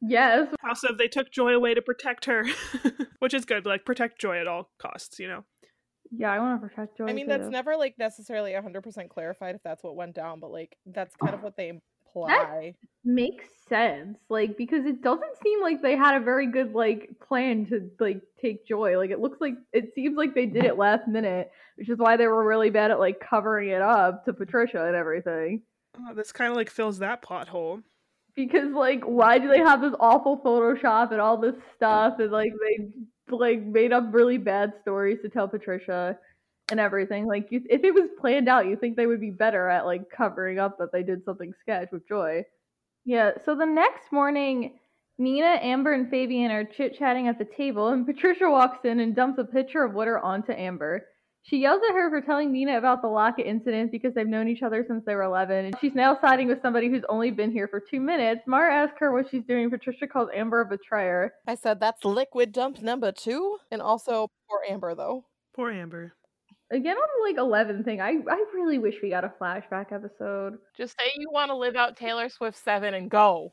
[0.00, 0.48] yes.
[0.60, 2.44] House of they took Joy away to protect her,
[3.18, 3.66] which is good.
[3.66, 5.44] Like protect Joy at all costs, you know.
[6.16, 7.06] Yeah, I want to protect Joy.
[7.06, 10.76] I mean, that's never like necessarily 100% clarified if that's what went down, but like
[10.86, 12.74] that's kind of what they imply.
[12.74, 14.18] That makes sense.
[14.28, 18.22] Like because it doesn't seem like they had a very good like plan to like
[18.40, 18.98] take Joy.
[18.98, 22.16] Like it looks like it seems like they did it last minute, which is why
[22.16, 25.62] they were really bad at like covering it up to Patricia and everything.
[25.98, 27.80] Oh, this kind of like fills that plot hole.
[28.34, 31.74] Because like why do they have this awful Photoshop and all this mm.
[31.76, 32.88] stuff and like they
[33.32, 36.18] like made up really bad stories to tell Patricia
[36.70, 37.26] and everything.
[37.26, 40.10] Like you, if it was planned out, you think they would be better at like
[40.10, 42.44] covering up that they did something sketch with Joy.
[43.04, 43.32] Yeah.
[43.44, 44.78] So the next morning,
[45.18, 49.14] Nina, Amber, and Fabian are chit chatting at the table, and Patricia walks in and
[49.14, 51.06] dumps a pitcher of water onto Amber.
[51.42, 54.62] She yells at her for telling Nina about the Lockett incident because they've known each
[54.62, 57.66] other since they were 11, and she's now siding with somebody who's only been here
[57.66, 58.42] for two minutes.
[58.46, 59.70] Mara asks her what she's doing.
[59.70, 61.32] Patricia calls Amber a betrayer.
[61.46, 65.24] I said that's liquid dump number two, and also poor Amber though.
[65.56, 66.14] Poor Amber.
[66.72, 70.58] Again on the like 11 thing, I, I really wish we got a flashback episode.
[70.76, 73.52] Just say you want to live out Taylor Swift seven and go.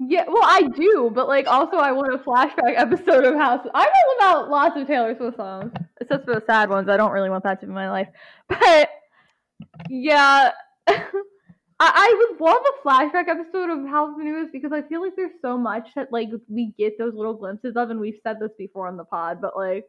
[0.00, 3.66] Yeah, well, I do, but like also I want a flashback episode of House.
[3.74, 6.88] I'm all about lots of Taylor Swift songs, except for the sad ones.
[6.88, 8.08] I don't really want that to be my life.
[8.48, 8.90] But
[9.88, 10.52] yeah,
[10.88, 11.00] I,
[11.80, 15.32] I would love a flashback episode of House of News because I feel like there's
[15.42, 18.86] so much that like we get those little glimpses of, and we've said this before
[18.86, 19.86] on the pod, but like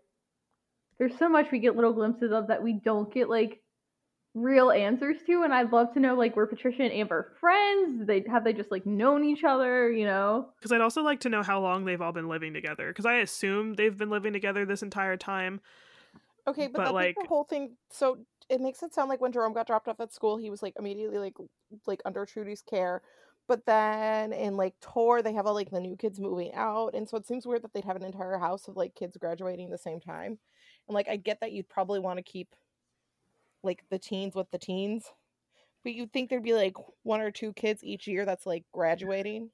[0.97, 3.61] there's so much we get little glimpses of that we don't get like
[4.35, 8.05] real answers to and I'd love to know like were Patricia and Amber friends?
[8.05, 10.49] They have they just like known each other, you know?
[10.57, 12.89] Because I'd also like to know how long they've all been living together.
[12.89, 15.61] Because I assume they've been living together this entire time.
[16.47, 17.75] Okay, but, But, that's like like- the whole thing.
[17.91, 20.63] So it makes it sound like when Jerome got dropped off at school, he was
[20.63, 21.35] like immediately like
[21.85, 23.01] like under Trudy's care.
[23.47, 27.09] But then in like tour, they have all like the new kids moving out, and
[27.09, 29.77] so it seems weird that they'd have an entire house of like kids graduating the
[29.77, 30.37] same time.
[30.87, 32.55] And like I get that you'd probably want to keep
[33.63, 35.05] like the teens with the teens,
[35.83, 39.49] but you'd think there'd be like one or two kids each year that's like graduating.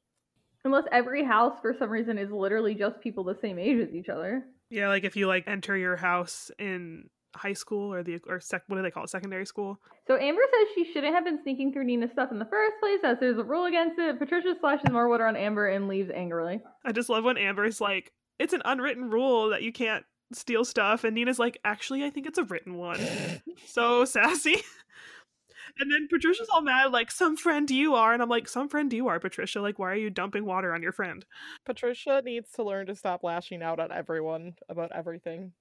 [0.63, 4.09] Unless every house for some reason is literally just people the same age as each
[4.09, 4.43] other.
[4.71, 8.63] Yeah, like if you like enter your house in high school or the or sec
[8.67, 11.73] what do they call it secondary school So Amber says she shouldn't have been sneaking
[11.73, 14.17] through Nina's stuff in the first place, as there's a rule against it.
[14.17, 16.61] Patricia slashes more water on Amber and leaves angrily.
[16.85, 21.03] i just love when amber's like it's an unwritten rule that you can't steal stuff
[21.03, 22.99] and nina's like actually i think it's a written one.
[23.67, 24.57] So sassy.
[25.77, 28.13] And then patricia's all mad like some friend you are.
[28.13, 29.61] And i'm like some friend you are patricia.
[29.61, 31.25] Like why are you dumping water on your friend?
[31.65, 35.51] Patricia needs to learn to stop lashing out at everyone about everything.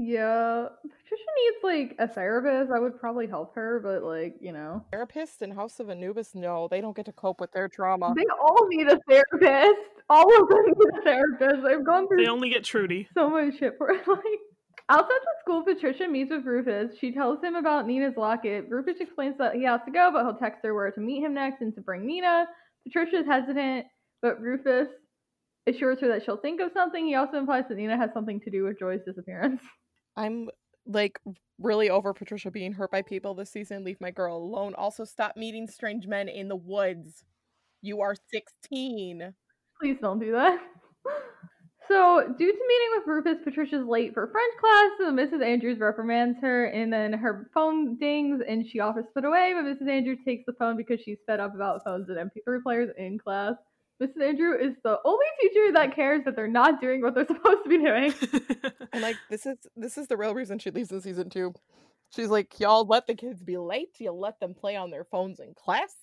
[0.00, 2.70] Yeah, Patricia needs like a therapist.
[2.70, 6.68] I would probably help her, but like you know, Therapist in House of Anubis, no,
[6.70, 8.14] they don't get to cope with their trauma.
[8.16, 9.80] they all need a therapist.
[10.08, 11.66] All of them need a therapist.
[11.66, 14.02] I've gone through they only get trudy so much shit for it.
[14.08, 14.22] Like,
[14.90, 16.96] Outside the school, Patricia meets with Rufus.
[16.98, 18.64] She tells him about Nina's locket.
[18.70, 21.34] Rufus explains that he has to go, but he'll text her where to meet him
[21.34, 22.46] next and to bring Nina.
[22.86, 23.84] Patricia is hesitant,
[24.22, 24.88] but Rufus
[25.66, 27.04] assures her that she'll think of something.
[27.04, 29.60] He also implies that Nina has something to do with Joy's disappearance.
[30.18, 30.48] I'm
[30.86, 31.20] like
[31.58, 33.84] really over Patricia being hurt by people this season.
[33.84, 34.74] Leave my girl alone.
[34.76, 37.24] Also, stop meeting strange men in the woods.
[37.82, 39.32] You are 16.
[39.80, 40.58] Please don't do that.
[41.88, 45.42] So, due to meeting with Rufus, Patricia's late for French class, so Mrs.
[45.42, 49.64] Andrews reprimands her, and then her phone dings, and she offers to put away, but
[49.64, 49.90] Mrs.
[49.90, 53.54] Andrews takes the phone because she's fed up about phones and MP3 players in class.
[54.02, 54.28] Mrs.
[54.28, 57.68] Andrew is the only teacher that cares that they're not doing what they're supposed to
[57.68, 58.14] be doing.
[58.90, 61.52] And like this is this is the real reason she leaves in season two.
[62.10, 63.90] She's like, y'all let the kids be late.
[63.98, 65.94] You let them play on their phones in class.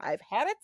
[0.00, 0.56] I've had it.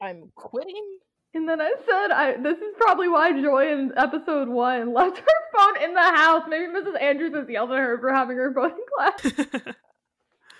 [0.00, 0.98] I'm quitting.
[1.34, 5.24] And then I said, I this is probably why Joy in episode one left her
[5.56, 6.44] phone in the house.
[6.48, 7.00] Maybe Mrs.
[7.00, 9.74] Andrews has yelled at her for having her phone in class.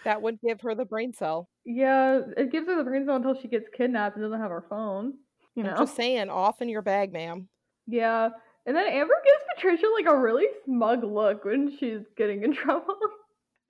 [0.05, 1.49] That would give her the brain cell.
[1.65, 4.65] Yeah, it gives her the brain cell until she gets kidnapped and doesn't have her
[4.69, 5.15] phone.
[5.55, 5.71] You know?
[5.71, 7.49] I'm just saying, off in your bag, ma'am.
[7.87, 8.31] Yeah.
[8.67, 12.97] And then Amber gives Patricia like a really smug look when she's getting in trouble.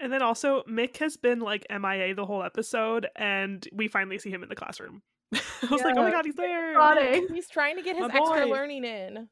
[0.01, 4.31] and then also, Mick has been like MIA the whole episode, and we finally see
[4.31, 5.03] him in the classroom.
[5.35, 5.39] I
[5.71, 6.75] was like, oh my god, he's there.
[6.75, 7.27] Funny.
[7.33, 9.29] He's trying to get his extra learning in.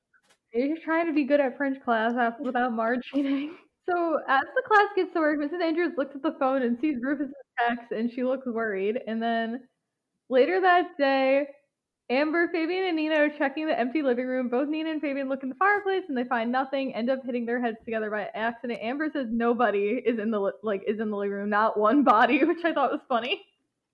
[0.50, 3.54] He's trying to be good at French class uh, without Marge cheating.
[3.88, 5.62] So as the class gets to work, Mrs.
[5.62, 8.98] Andrews looks at the phone and sees Rufus's text, and she looks worried.
[9.06, 9.62] And then
[10.28, 11.46] later that day,
[12.10, 14.48] Amber, Fabian, and Nina are checking the empty living room.
[14.48, 16.92] Both Nina and Fabian look in the fireplace, and they find nothing.
[16.92, 18.80] End up hitting their heads together by accident.
[18.82, 22.02] Amber says nobody is in the li- like is in the living room, not one
[22.02, 23.40] body, which I thought was funny.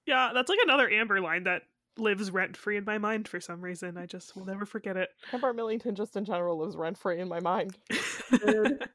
[0.06, 1.62] Yeah, that's like another Amber line that
[1.98, 3.98] lives rent free in my mind for some reason.
[3.98, 5.10] I just will never forget it.
[5.32, 7.76] Amber Millington just in general lives rent free in my mind.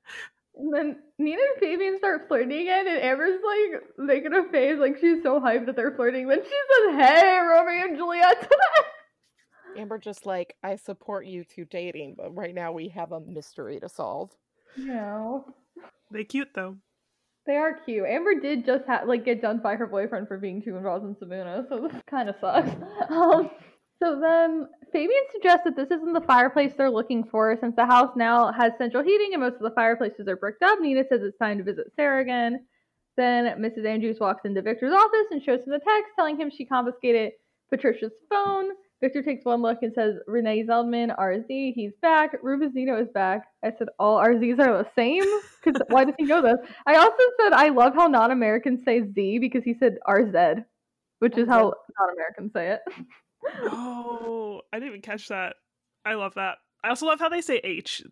[0.55, 0.63] Dude.
[0.63, 4.97] And then Nina and Fabian start flirting again, and Amber's like making a face like
[4.99, 6.27] she's so hyped that they're flirting.
[6.27, 8.51] Then she says, "Hey, Romeo and Juliet."
[9.77, 13.79] Amber just like, I support you two dating, but right now we have a mystery
[13.79, 14.31] to solve.
[14.75, 15.45] you know,
[16.11, 16.75] they cute though.
[17.47, 18.05] they are cute.
[18.05, 21.15] Amber did just ha- like get dumped by her boyfriend for being too involved in
[21.15, 22.69] Sibuna, so this kind of sucks.
[23.09, 23.49] Um,
[24.01, 28.11] so then Fabian suggests that this isn't the fireplace they're looking for, since the house
[28.15, 30.79] now has central heating and most of the fireplaces are bricked up.
[30.79, 32.65] Nina says it's time to visit Sarah again.
[33.15, 33.85] Then Mrs.
[33.85, 37.33] Andrews walks into Victor's office and shows him the text telling him she confiscated
[37.69, 38.69] Patricia's phone.
[39.01, 42.35] Victor takes one look and says, Renee Zeldman, RZ, he's back.
[42.41, 43.45] Rufus Zeno is back.
[43.63, 45.23] I said, all RZs are the same?
[45.63, 46.57] Because why does he know this?
[46.85, 50.63] I also said, I love how non Americans say Z because he said RZ,
[51.19, 52.81] which is how non Americans say it.
[53.63, 55.55] Oh, I didn't even catch that.
[56.05, 56.57] I love that.
[56.83, 58.03] I also love how they say H.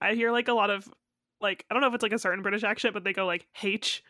[0.00, 0.88] I hear like a lot of
[1.40, 3.46] like I don't know if it's like a certain British accent, but they go like
[3.62, 4.02] H.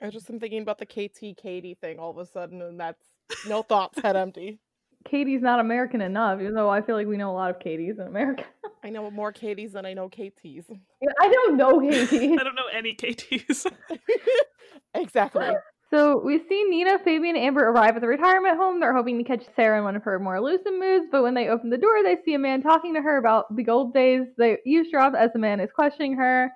[0.00, 3.04] I just am thinking about the KT Katie thing all of a sudden, and that's
[3.46, 4.58] no thoughts, head empty.
[5.04, 7.98] Katie's not American enough, even though I feel like we know a lot of Katies
[7.98, 8.44] in America.
[8.84, 10.64] I know more Katies than I know KTs.
[11.00, 12.32] Yeah, I don't know Katie.
[12.40, 13.66] I don't know any KTs.
[14.94, 15.50] exactly.
[15.92, 18.80] So we see Nina, Fabian, and Amber arrive at the retirement home.
[18.80, 21.48] They're hoping to catch Sarah in one of her more elusive moods, but when they
[21.48, 24.22] open the door, they see a man talking to her about the old days.
[24.38, 26.50] They eavesdrop as the man is questioning her.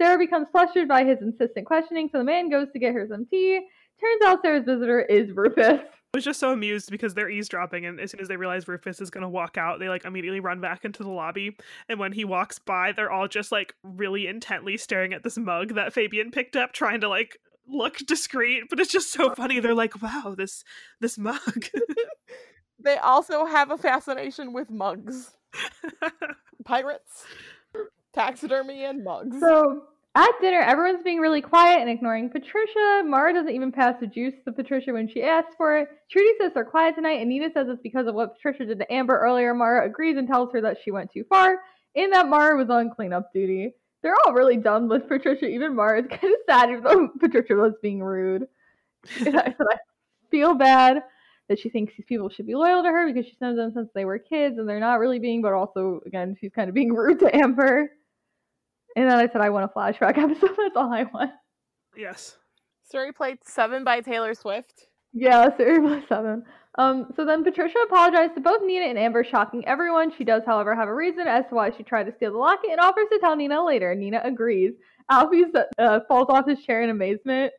[0.00, 3.26] Sarah becomes flustered by his insistent questioning, so the man goes to get her some
[3.26, 3.60] tea.
[4.00, 5.80] Turns out Sarah's visitor is Rufus.
[6.14, 9.02] I was just so amused because they're eavesdropping, and as soon as they realize Rufus
[9.02, 11.58] is gonna walk out, they like immediately run back into the lobby.
[11.90, 15.74] And when he walks by, they're all just like really intently staring at this mug
[15.74, 17.36] that Fabian picked up, trying to like
[17.68, 18.64] look discreet.
[18.70, 19.60] But it's just so funny.
[19.60, 20.64] They're like, "Wow, this
[21.00, 21.40] this mug."
[22.80, 25.32] They also have a fascination with mugs,
[26.64, 27.24] pirates,
[28.14, 29.40] taxidermy, and mugs.
[29.40, 29.82] So
[30.14, 33.02] at dinner, everyone's being really quiet and ignoring Patricia.
[33.04, 35.88] Mara doesn't even pass the juice to Patricia when she asks for it.
[36.08, 38.92] Trudy says they're quiet tonight, and Nina says it's because of what Patricia did to
[38.92, 39.54] Amber earlier.
[39.54, 41.58] Mara agrees and tells her that she went too far
[41.98, 43.74] and that Mara was on cleanup duty.
[44.02, 45.46] They're all really done with Patricia.
[45.46, 48.46] Even Mara is kind of sad, even though Patricia was being rude.
[49.20, 49.76] And I said, I
[50.30, 51.02] feel bad
[51.48, 53.88] that she thinks these people should be loyal to her because she's known them since
[53.94, 56.92] they were kids, and they're not really being, but also, again, she's kind of being
[56.94, 57.90] rude to Amber.
[58.96, 60.50] And then I said, I want a flashback episode.
[60.56, 61.30] That's all I want.
[61.96, 62.36] yes.
[62.84, 64.86] Story played Seven by Taylor Swift.
[65.12, 66.42] Yeah, Serial 7.
[66.78, 70.12] Um, so then Patricia apologized to both Nina and Amber, shocking everyone.
[70.16, 72.70] She does, however, have a reason as to why she tried to steal the locket
[72.70, 73.94] and offers to tell Nina later.
[73.96, 74.74] Nina agrees.
[75.10, 75.44] Alfie
[75.78, 77.52] uh, falls off his chair in amazement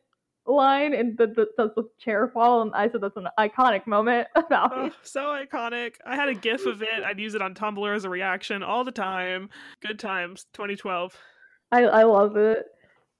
[0.46, 4.28] line and the, the, does the chair fall, and I said that's an iconic moment
[4.34, 4.74] of Alfie.
[4.76, 5.96] Oh, so iconic.
[6.06, 7.04] I had a gif of it.
[7.04, 9.50] I'd use it on Tumblr as a reaction all the time.
[9.80, 10.46] Good times.
[10.54, 11.14] 2012.
[11.72, 12.64] I, I love it.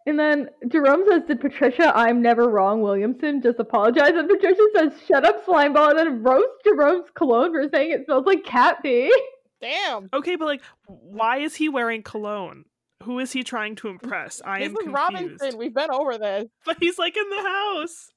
[0.07, 4.13] And then Jerome says, Did Patricia, I'm never wrong, Williamson, just apologize?
[4.15, 8.27] And Patricia says, Shut up, slimeball, and then roast Jerome's cologne for saying it smells
[8.27, 9.13] like cat pee.
[9.61, 10.09] Damn.
[10.13, 12.65] Okay, but like, why is he wearing cologne?
[13.05, 14.43] Who is he trying to impress?
[14.45, 14.95] I this am confused.
[14.95, 15.59] Robinson.
[15.59, 16.47] We've been over this.
[16.67, 18.11] But he's like in the house.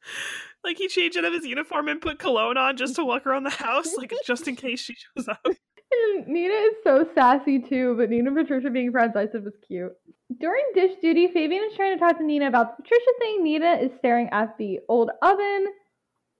[0.63, 3.43] Like he changed out of his uniform and put cologne on just to walk around
[3.43, 5.46] the house, like just in case she shows up.
[5.94, 9.54] And Nina is so sassy too, but Nina and Patricia being friends I said was
[9.68, 9.92] cute.
[10.40, 13.44] During dish duty, Fabian is trying to talk to Nina about the Patricia thing.
[13.44, 15.68] Nina is staring at the old oven,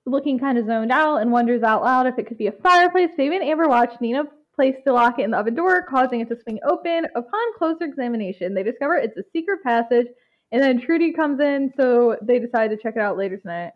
[0.06, 3.10] looking kind of zoned out, and wonders out loud if it could be a fireplace.
[3.16, 6.36] Fabian and Amber watch Nina place the locket in the oven door, causing it to
[6.42, 7.06] swing open.
[7.14, 10.06] Upon closer examination, they discover it's a secret passage,
[10.52, 13.72] and then Trudy comes in, so they decide to check it out later tonight.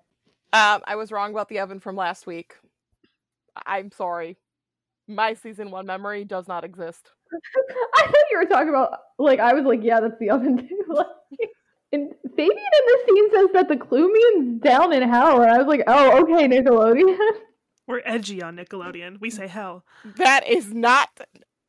[0.52, 2.54] Um, I was wrong about the oven from last week.
[3.66, 4.36] I'm sorry.
[5.08, 7.10] My season one memory does not exist.
[7.96, 10.84] I thought you were talking about like I was like, yeah, that's the oven too.
[10.88, 11.06] Like,
[11.92, 15.56] and Fabian in this scene says that the clue means down in hell, and I
[15.56, 17.16] was like, oh, okay, Nickelodeon.
[17.86, 19.18] We're edgy on Nickelodeon.
[19.20, 19.84] We say hell.
[20.16, 21.08] That is not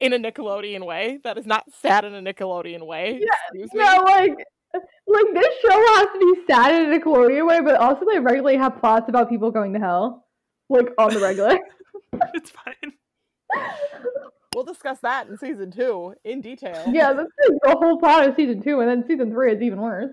[0.02, 1.19] in a Nickelodeon way.
[1.23, 3.21] That is not sad in a Nickelodeon way.
[3.54, 3.80] Excuse me.
[3.80, 4.36] no, like,
[4.73, 8.58] like this show has to be sad in a Nickelodeon way, but also they regularly
[8.58, 10.25] have plots about people going to hell,
[10.69, 11.60] like on the regular.
[12.34, 12.93] It's fine.
[14.55, 16.83] We'll discuss that in season two in detail.
[16.91, 19.79] yeah, that's like the whole plot of season two, and then season three is even
[19.79, 20.12] worse.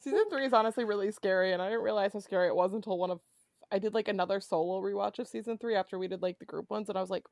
[0.00, 2.98] Season three is honestly really scary, and I didn't realize how scary it was until
[2.98, 3.20] one of
[3.72, 6.70] I did like another solo rewatch of season three after we did like the group
[6.70, 7.24] ones, and I was like,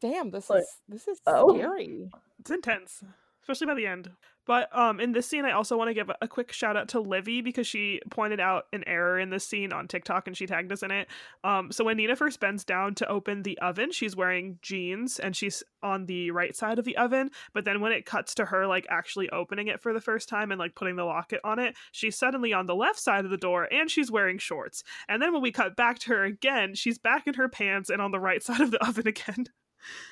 [0.00, 1.56] "Damn, this Like, is this is oh.
[1.56, 2.10] scary."
[2.40, 3.04] It's intense,
[3.42, 4.10] especially by the end.
[4.46, 7.00] But um, in this scene, I also want to give a quick shout out to
[7.00, 10.72] Livy because she pointed out an error in this scene on TikTok and she tagged
[10.72, 11.08] us in it.
[11.44, 15.36] Um, so when Nina first bends down to open the oven, she's wearing jeans and
[15.36, 17.30] she's on the right side of the oven.
[17.52, 20.50] But then when it cuts to her like actually opening it for the first time
[20.50, 23.36] and like putting the locket on it, she's suddenly on the left side of the
[23.36, 24.82] door and she's wearing shorts.
[25.08, 28.02] And then when we cut back to her again, she's back in her pants and
[28.02, 29.46] on the right side of the oven again.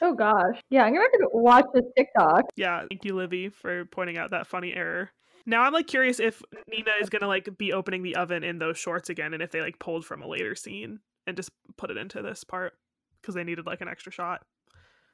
[0.02, 2.44] Oh gosh, yeah, I'm gonna have to watch this TikTok.
[2.56, 5.10] Yeah, thank you, Livy, for pointing out that funny error.
[5.46, 8.78] Now I'm like curious if Nina is gonna like be opening the oven in those
[8.78, 11.96] shorts again, and if they like pulled from a later scene and just put it
[11.96, 12.74] into this part
[13.20, 14.42] because they needed like an extra shot.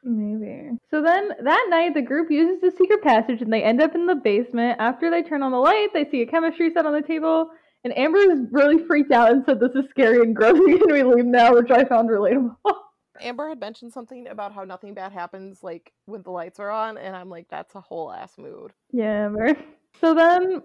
[0.03, 0.71] Maybe.
[0.91, 4.07] So then that night, the group uses the secret passage and they end up in
[4.07, 4.79] the basement.
[4.79, 7.51] After they turn on the light, they see a chemistry set on the table.
[7.83, 10.59] And Amber is really freaked out and said, This is scary and gross.
[10.59, 11.55] Can we leave now?
[11.55, 12.57] Which I found relatable.
[13.21, 16.99] Amber had mentioned something about how nothing bad happens like when the lights are on,
[16.99, 19.57] and I'm like, "That's a whole ass mood." yeah, Amber.
[20.01, 20.63] So then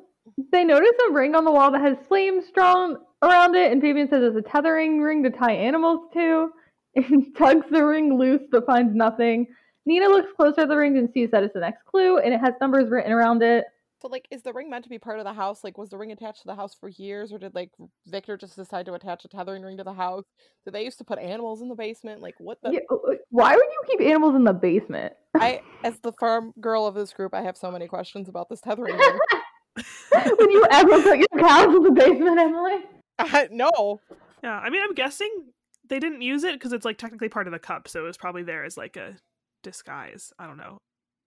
[0.51, 3.71] they notice a ring on the wall that has flames drawn around it.
[3.71, 6.51] And Fabian says it's a tethering ring to tie animals to.
[6.93, 9.47] And tugs the ring loose but finds nothing.
[9.85, 12.41] Nina looks closer at the ring and sees that it's the next clue, and it
[12.41, 13.63] has numbers written around it.
[14.01, 15.63] So, like, is the ring meant to be part of the house?
[15.63, 17.69] Like, was the ring attached to the house for years, or did like
[18.07, 20.23] Victor just decide to attach a tethering ring to the house?
[20.65, 22.19] Did they used to put animals in the basement?
[22.19, 22.71] Like, what the?
[22.71, 25.13] Yeah, uh, why would you keep animals in the basement?
[25.35, 28.59] I, as the farm girl of this group, I have so many questions about this
[28.59, 29.19] tethering ring.
[30.13, 32.79] Would you ever put your cows in the basement, Emily?
[33.19, 33.99] Uh, no,
[34.43, 35.29] Yeah, I mean I'm guessing
[35.87, 38.17] they didn't use it because it's like technically part of the cup, so it was
[38.17, 39.15] probably there as like a
[39.63, 40.33] disguise.
[40.39, 40.79] I don't know.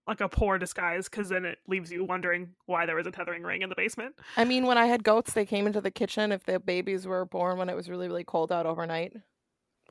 [0.07, 3.43] Like a poor disguise, because then it leaves you wondering why there was a tethering
[3.43, 4.15] ring in the basement.
[4.37, 7.25] I mean, when I had goats, they came into the kitchen if the babies were
[7.25, 9.15] born when it was really, really cold out overnight.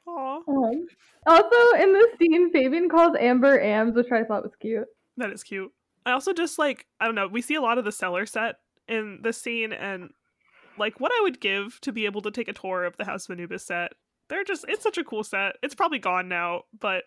[0.05, 0.85] Aw, Um,
[1.25, 4.85] also, in this scene, Fabian calls Amber Ams, which I thought was cute.
[5.17, 5.71] that is cute.
[6.05, 7.27] I also just like I don't know.
[7.27, 8.55] We see a lot of the cellar set
[8.87, 10.09] in this scene, and
[10.77, 13.25] like what I would give to be able to take a tour of the House
[13.29, 13.93] of Anubis set.
[14.29, 15.55] They're just it's such a cool set.
[15.63, 17.03] It's probably gone now, but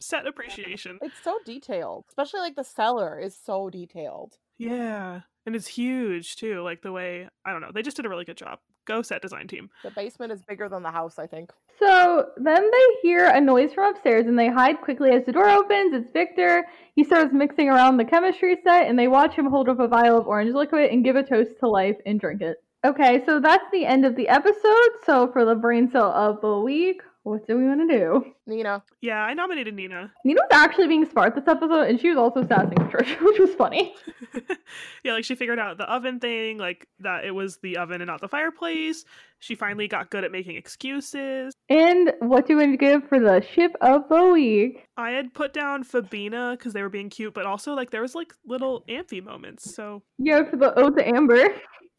[0.00, 0.98] set appreciation.
[1.02, 4.38] It's so detailed, especially like the cellar is so detailed.
[4.58, 6.62] Yeah, and it's huge too.
[6.62, 8.58] Like the way I don't know, they just did a really good job.
[8.86, 9.68] Go set design team.
[9.82, 11.50] The basement is bigger than the house, I think.
[11.78, 15.48] So then they hear a noise from upstairs and they hide quickly as the door
[15.48, 15.92] opens.
[15.92, 16.64] It's Victor.
[16.94, 20.18] He starts mixing around the chemistry set and they watch him hold up a vial
[20.18, 22.58] of orange liquid and give a toast to life and drink it.
[22.84, 24.90] Okay, so that's the end of the episode.
[25.04, 28.24] So for the brain cell of the week, what do we want to do?
[28.46, 30.12] Nina, Yeah, I nominated Nina.
[30.24, 33.52] Nina was actually being smart this episode and she was also sassing Patricia, which was
[33.54, 33.96] funny.
[35.02, 38.06] yeah, like she figured out the oven thing, like that it was the oven and
[38.06, 39.04] not the fireplace.
[39.40, 41.52] She finally got good at making excuses.
[41.68, 44.86] And what do we want to give for the ship of the week?
[44.96, 48.14] I had put down Fabina because they were being cute, but also like there was
[48.14, 49.74] like little Amfie moments.
[49.74, 51.48] So Yeah, for the ode to Amber.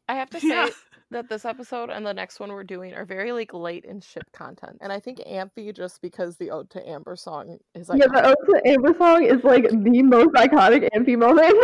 [0.07, 0.69] I have to say, Yeah.
[1.09, 4.29] That this episode and the next one we're doing are very like late in ship
[4.33, 4.77] content.
[4.81, 8.27] And I think Amfie just because the Ode to Amber song is like yeah, the
[8.27, 11.55] Ode to Amber song is like the most iconic Amfie moment.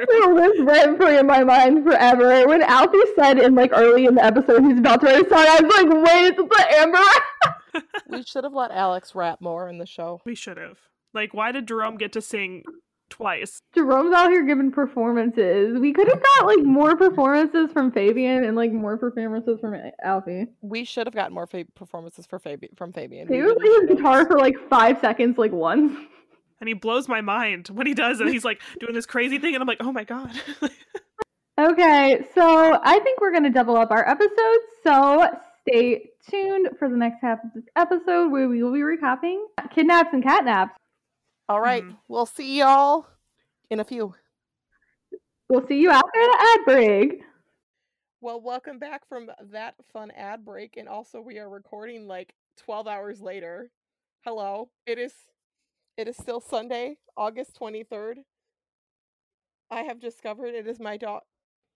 [0.00, 2.46] It'll live rent free in my mind forever.
[2.46, 5.44] When Alfie said in like early in the episode he's about to write a song,
[5.46, 7.84] I was like, wait, it's the Amber.
[8.08, 10.22] we should have let Alex rap more in the show.
[10.24, 10.78] we should have.
[11.12, 12.62] Like, why did Jerome get to sing
[13.08, 13.62] twice?
[13.74, 15.78] Jerome's out here giving performances.
[15.78, 20.46] We could have got like more performances from Fabian and like more performances from Alfie.
[20.60, 23.28] We should have gotten more fa- performances for Fabi- from Fabian.
[23.28, 25.96] We He was really playing his guitar for like five seconds, like once.
[26.58, 29.54] And he blows my mind when he does, and he's like doing this crazy thing,
[29.54, 30.30] and I'm like, oh my god.
[31.58, 34.64] Okay, so I think we're gonna double up our episodes.
[34.82, 35.26] So
[35.66, 40.10] stay tuned for the next half of this episode where we will be recapping kidnaps
[40.12, 40.70] and catnaps.
[41.48, 41.98] All right, Mhm.
[42.08, 43.06] we'll see y'all
[43.70, 44.14] in a few.
[45.48, 47.24] We'll see you after the ad break.
[48.20, 52.88] Well, welcome back from that fun ad break, and also we are recording like twelve
[52.88, 53.70] hours later.
[54.24, 55.14] Hello, it is,
[55.96, 58.24] it is still Sunday, August twenty third.
[59.70, 61.22] I have discovered it is my dog.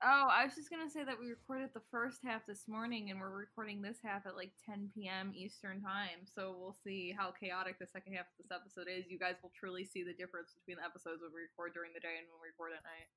[0.03, 3.21] Oh, I was just gonna say that we recorded the first half this morning, and
[3.21, 5.33] we're recording this half at like 10 p.m.
[5.37, 6.25] Eastern time.
[6.25, 9.11] So we'll see how chaotic the second half of this episode is.
[9.13, 12.01] You guys will truly see the difference between the episodes when we record during the
[12.01, 13.13] day and when we record at night.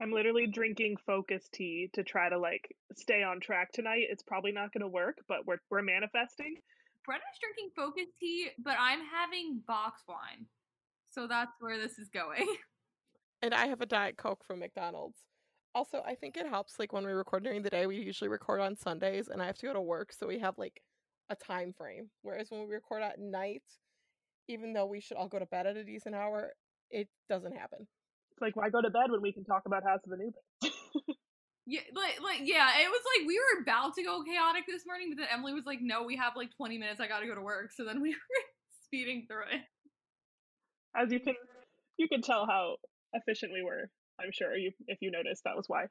[0.00, 2.64] I'm literally drinking focus tea to try to like
[2.96, 4.08] stay on track tonight.
[4.08, 6.56] It's probably not going to work, but we're we're manifesting.
[7.04, 10.46] Brenna's drinking focus tea, but I'm having box wine.
[11.10, 12.46] So that's where this is going.
[13.42, 15.18] and I have a Diet Coke from McDonald's.
[15.74, 18.60] Also, I think it helps like when we record during the day, we usually record
[18.60, 20.82] on Sundays and I have to go to work, so we have like
[21.30, 22.10] a time frame.
[22.22, 23.62] Whereas when we record at night,
[24.48, 26.52] even though we should all go to bed at a decent hour,
[26.90, 27.86] it doesn't happen.
[28.32, 30.36] It's like why go to bed when we can talk about House of Anubis?
[31.64, 35.10] Yeah, like, like, yeah, it was like we were about to go chaotic this morning,
[35.10, 37.00] but then Emily was like, "No, we have like 20 minutes.
[37.00, 38.44] I gotta go to work." So then we were
[38.84, 39.62] speeding through it.
[40.96, 41.34] As you can
[41.98, 42.76] you can tell how
[43.12, 43.90] efficient we were.
[44.22, 45.86] I'm sure you if you noticed that was why.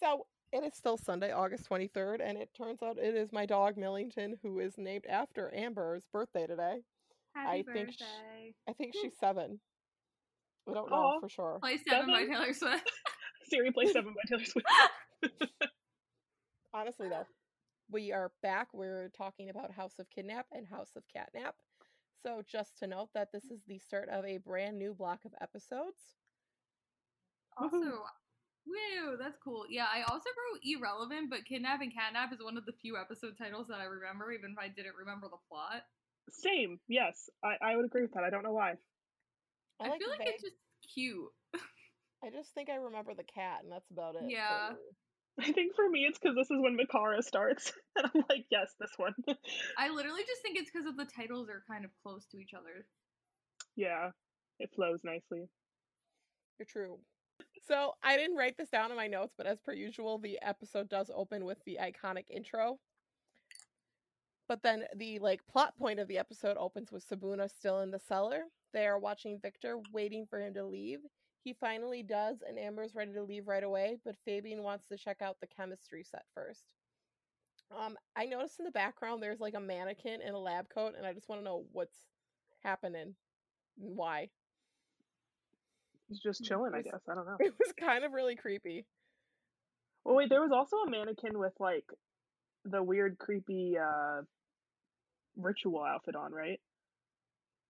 [0.00, 3.76] So it is still Sunday, August 23rd, and it turns out it is my dog
[3.76, 6.78] Millington, who is named after Amber's birthday today.
[7.34, 8.54] Happy I think sh- birthday!
[8.68, 9.00] I think hmm.
[9.02, 9.60] she's seven.
[10.68, 11.20] I don't know Aw.
[11.20, 11.58] for sure.
[11.60, 12.90] Play seven by Taylor Swift.
[13.48, 14.66] Siri play seven by Taylor Swift.
[16.74, 17.26] Honestly, though,
[17.90, 18.68] we are back.
[18.72, 21.52] We're talking about House of Kidnap and House of Catnap.
[22.22, 25.32] So, just to note that this is the start of a brand new block of
[25.40, 26.16] episodes.
[27.58, 27.74] Mm-hmm.
[27.76, 28.02] Also,
[28.66, 29.64] woo, that's cool.
[29.68, 33.34] Yeah, I also wrote irrelevant, but kidnap and catnap is one of the few episode
[33.38, 35.82] titles that I remember, even if I didn't remember the plot.
[36.30, 37.30] Same, yes.
[37.44, 38.24] I, I would agree with that.
[38.24, 38.74] I don't know why.
[39.80, 40.56] I, I, like feel like vague- it's just
[40.94, 41.30] cute.
[42.24, 44.22] I just think I remember the cat, and that's about it.
[44.28, 44.70] Yeah.
[44.72, 45.46] me.
[45.48, 47.72] I think for me it's because this is when Makara starts.
[47.96, 49.14] And I'm like, yes, this one.
[49.78, 52.52] I literally just think it's because of the titles are kind of close to each
[52.54, 52.86] other.
[53.76, 54.10] yeah.
[54.58, 55.48] It flows nicely.
[56.58, 56.98] You're true.
[57.66, 60.88] So I didn't write this down in my notes, but as per usual, the episode
[60.88, 62.78] does open with the iconic intro.
[64.48, 67.98] But then the like plot point of the episode opens with Sibuna still in the
[67.98, 68.44] cellar.
[68.72, 71.00] They are watching Victor, waiting for him to leave.
[71.42, 75.22] He finally does, and Amber's ready to leave right away, but Fabian wants to check
[75.22, 76.66] out the chemistry set first.
[77.76, 81.06] Um, I noticed in the background there's like a mannequin in a lab coat, and
[81.06, 81.96] I just want to know what's
[82.62, 83.14] happening
[83.80, 84.28] and why.
[86.08, 87.00] He's just chilling, I guess.
[87.10, 87.36] I don't know.
[87.40, 88.86] It was kind of really creepy.
[90.04, 91.84] Well, wait, there was also a mannequin with like
[92.64, 94.22] the weird, creepy uh
[95.36, 96.60] ritual outfit on, right?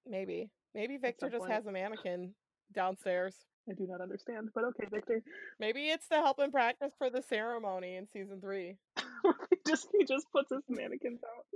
[0.06, 0.50] Maybe.
[0.74, 1.52] Maybe Victor just point.
[1.52, 2.34] has a mannequin
[2.74, 3.34] downstairs.
[3.68, 5.22] I do not understand, but okay, Victor.
[5.58, 8.76] Maybe it's to help him practice for the ceremony in season three.
[8.96, 11.46] he just he just puts his mannequins out.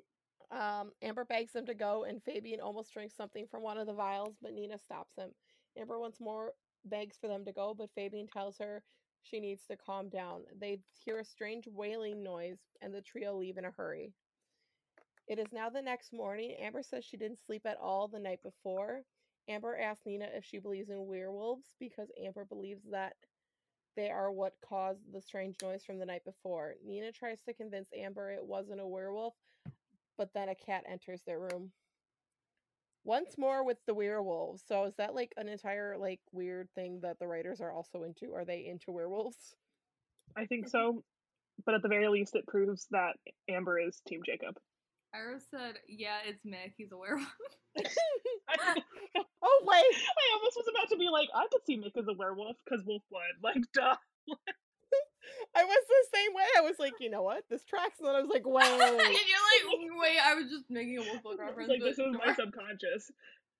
[0.52, 3.92] Um, Amber begs him to go, and Fabian almost drinks something from one of the
[3.92, 5.30] vials, but Nina stops him.
[5.78, 6.52] Amber wants more
[6.84, 8.82] begs for them to go, but Fabian tells her
[9.22, 10.42] she needs to calm down.
[10.58, 14.12] They hear a strange wailing noise, and the trio leave in a hurry.
[15.26, 16.56] It is now the next morning.
[16.60, 19.02] Amber says she didn't sleep at all the night before.
[19.48, 23.14] Amber asks Nina if she believes in werewolves because Amber believes that
[23.96, 26.74] they are what caused the strange noise from the night before.
[26.84, 29.34] Nina tries to convince Amber it wasn't a werewolf,
[30.16, 31.72] but then a cat enters their room.
[33.04, 34.62] Once more with the werewolves.
[34.66, 38.34] So is that like an entire like weird thing that the writers are also into?
[38.34, 39.54] Are they into werewolves?
[40.36, 41.02] I think so.
[41.64, 43.16] But at the very least it proves that
[43.48, 44.56] Amber is Team Jacob.
[45.12, 46.72] Iris said, "Yeah, it's Mick.
[46.76, 47.26] He's a werewolf."
[47.76, 52.14] oh wait, I almost was about to be like, I could see Mick as a
[52.14, 53.22] werewolf because wolf blood.
[53.42, 53.96] Like, duh.
[55.54, 56.44] I was the same way.
[56.56, 57.44] I was like, you know what?
[57.50, 57.98] This tracks.
[57.98, 58.68] And then I was like, and wait.
[58.68, 61.68] you're like, wait, I was just making a Wolf Blood reference.
[61.68, 63.10] like this is my subconscious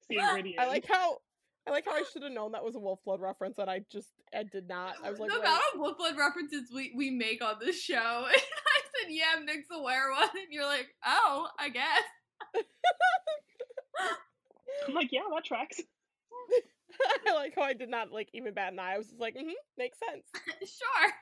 [0.08, 0.58] seeing Gideon.
[0.58, 1.18] I like how
[1.66, 3.82] I like how I should have known that was a Wolf Blood reference, and I
[3.90, 4.94] just I did not.
[5.04, 5.44] I was like, the wait.
[5.44, 8.26] amount of Wolf Blood references we, we make on this show.
[8.28, 10.28] And I said, yeah, I'm Nick's aware one.
[10.30, 12.02] And you're like, oh, I guess.
[14.88, 15.80] I'm like, yeah, that tracks.
[17.28, 18.94] I like how I did not like even bat an eye.
[18.94, 20.24] I was just like, mm-hmm, makes sense.
[20.60, 21.12] sure.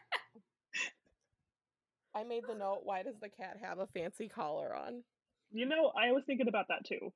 [2.18, 2.80] I made the note.
[2.82, 5.04] Why does the cat have a fancy collar on?
[5.52, 7.12] You know, I was thinking about that too.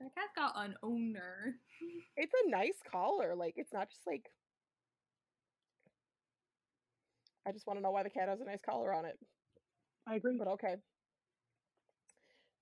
[0.00, 1.54] That cat's got an owner.
[2.16, 3.34] It's a nice collar.
[3.34, 4.26] Like it's not just like.
[7.46, 9.18] I just want to know why the cat has a nice collar on it.
[10.06, 10.36] I agree.
[10.38, 10.76] But okay.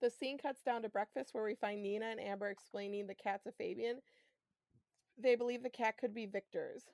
[0.01, 3.43] The scene cuts down to breakfast where we find Nina and Amber explaining the cat
[3.45, 4.01] to Fabian.
[5.23, 6.85] They believe the cat could be Victor's.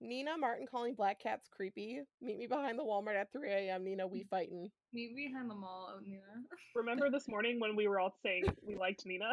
[0.00, 2.00] Nina, Martin calling black cats creepy.
[2.22, 3.84] Meet me behind the Walmart at 3 a.m.
[3.84, 4.28] Nina, we mm.
[4.28, 4.70] fighting.
[4.92, 6.22] Meet me behind the mall, oh, Nina.
[6.74, 9.32] Remember this morning when we were all saying we liked Nina?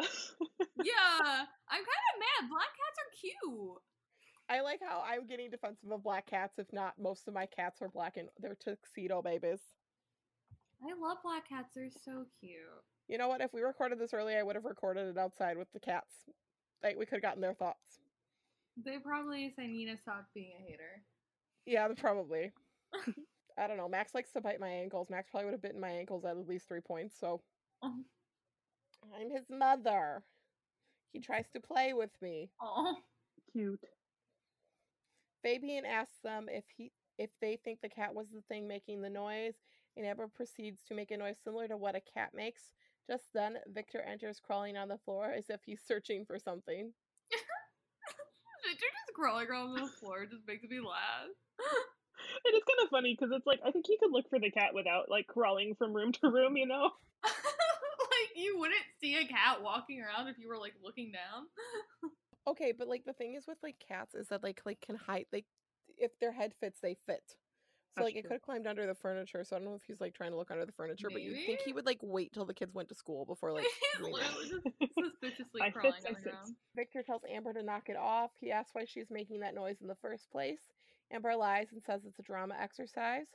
[0.84, 2.50] yeah, I'm kind of mad.
[2.50, 3.82] Black cats are cute.
[4.48, 6.58] I like how I'm getting defensive of black cats.
[6.58, 9.60] If not, most of my cats are black and they're tuxedo babies.
[10.82, 11.74] I love black cats.
[11.74, 12.60] They're so cute.
[13.08, 13.40] You know what?
[13.40, 16.12] If we recorded this early, I would have recorded it outside with the cats.
[16.82, 18.00] Like we could have gotten their thoughts.
[18.84, 21.02] They probably say Nina stop being a hater.
[21.64, 22.52] Yeah, probably.
[23.58, 23.88] I don't know.
[23.88, 25.08] Max likes to bite my ankles.
[25.10, 27.18] Max probably would have bitten my ankles at at least three points.
[27.18, 27.42] So
[27.82, 27.94] Oh,
[29.18, 30.22] I'm his mother.
[31.12, 32.50] He tries to play with me.
[32.60, 32.96] oh.
[33.52, 33.80] Cute.
[35.42, 39.08] Fabian asks them if he if they think the cat was the thing making the
[39.08, 39.54] noise,
[39.96, 42.72] and Amber proceeds to make a noise similar to what a cat makes.
[43.10, 46.92] Just then, Victor enters crawling on the floor as if he's searching for something.
[49.16, 51.30] Victor just crawling around on the floor just makes me laugh.
[52.44, 54.50] It is kind of funny because it's like I think he could look for the
[54.50, 56.90] cat without like crawling from room to room, you know?
[57.24, 61.46] like you wouldn't see a cat walking around if you were like looking down.
[62.48, 65.26] Okay, but like the thing is with like cats is that like like can hide
[65.32, 65.46] like
[65.98, 67.36] if their head fits, they fit.
[67.96, 69.42] So That's like it could have climbed under the furniture.
[69.42, 71.46] So I don't know if he's like trying to look under the furniture, but you'd
[71.46, 74.12] think he would like wait till the kids went to school before like He's doing
[74.12, 74.36] that.
[74.36, 76.54] literally just suspiciously crawling fits, on the ground.
[76.76, 78.32] Victor tells Amber to knock it off.
[78.38, 80.60] He asks why she's making that noise in the first place.
[81.10, 83.28] Amber lies and says it's a drama exercise.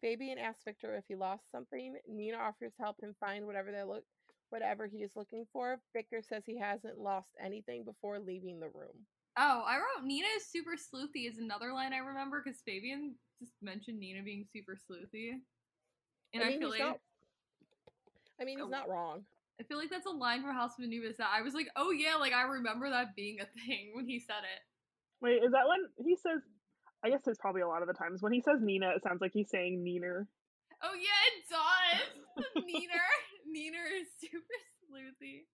[0.00, 1.94] Fabian asks Victor if he lost something.
[2.08, 4.02] Nina offers to help him find whatever they look
[4.50, 5.78] whatever he is looking for.
[5.92, 9.06] Victor says he hasn't lost anything before leaving the room.
[9.36, 13.52] Oh, I wrote Nina is super sleuthy is another line I remember because Fabian just
[13.62, 15.32] mentioned Nina being super sleuthy.
[16.34, 16.98] And I, mean, feel like not
[18.40, 18.70] I mean, he's Oh.
[18.70, 19.24] not wrong.
[19.60, 21.90] I feel like that's a line from House of Anubis that I was like, oh
[21.90, 24.62] yeah, like I remember that being a thing when he said it.
[25.20, 26.42] Wait, is that when he says?
[27.04, 29.20] I guess it's probably a lot of the times when he says Nina, it sounds
[29.20, 30.26] like he's saying Neener.
[30.82, 32.54] Oh yeah, it does.
[32.64, 33.06] Neener,
[33.50, 34.54] Neener is super
[34.86, 35.46] sleuthy.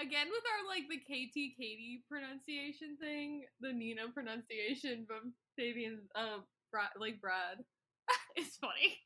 [0.00, 5.18] Again with our like the KT Katie pronunciation thing, the Nina pronunciation, but
[5.56, 6.38] Fabian, uh,
[6.70, 7.58] Brad, like Brad,
[8.36, 8.98] it's funny.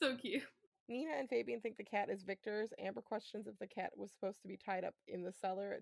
[0.00, 0.42] So cute.
[0.88, 2.70] Nina and Fabian think the cat is Victor's.
[2.78, 5.78] Amber questions if the cat was supposed to be tied up in the cellar,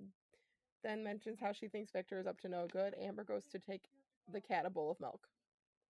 [0.84, 2.94] then mentions how she thinks Victor is up to no good.
[3.00, 3.82] Amber goes to take
[4.32, 5.26] the cat a bowl of milk.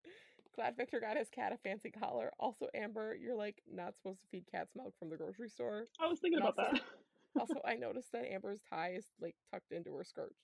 [0.54, 2.30] Glad Victor got his cat a fancy collar.
[2.38, 5.84] Also, Amber, you're like not supposed to feed cats milk from the grocery store.
[6.00, 6.82] I was thinking And about also- that.
[7.38, 10.34] Also, I noticed that Amber's tie is like tucked into her skirt.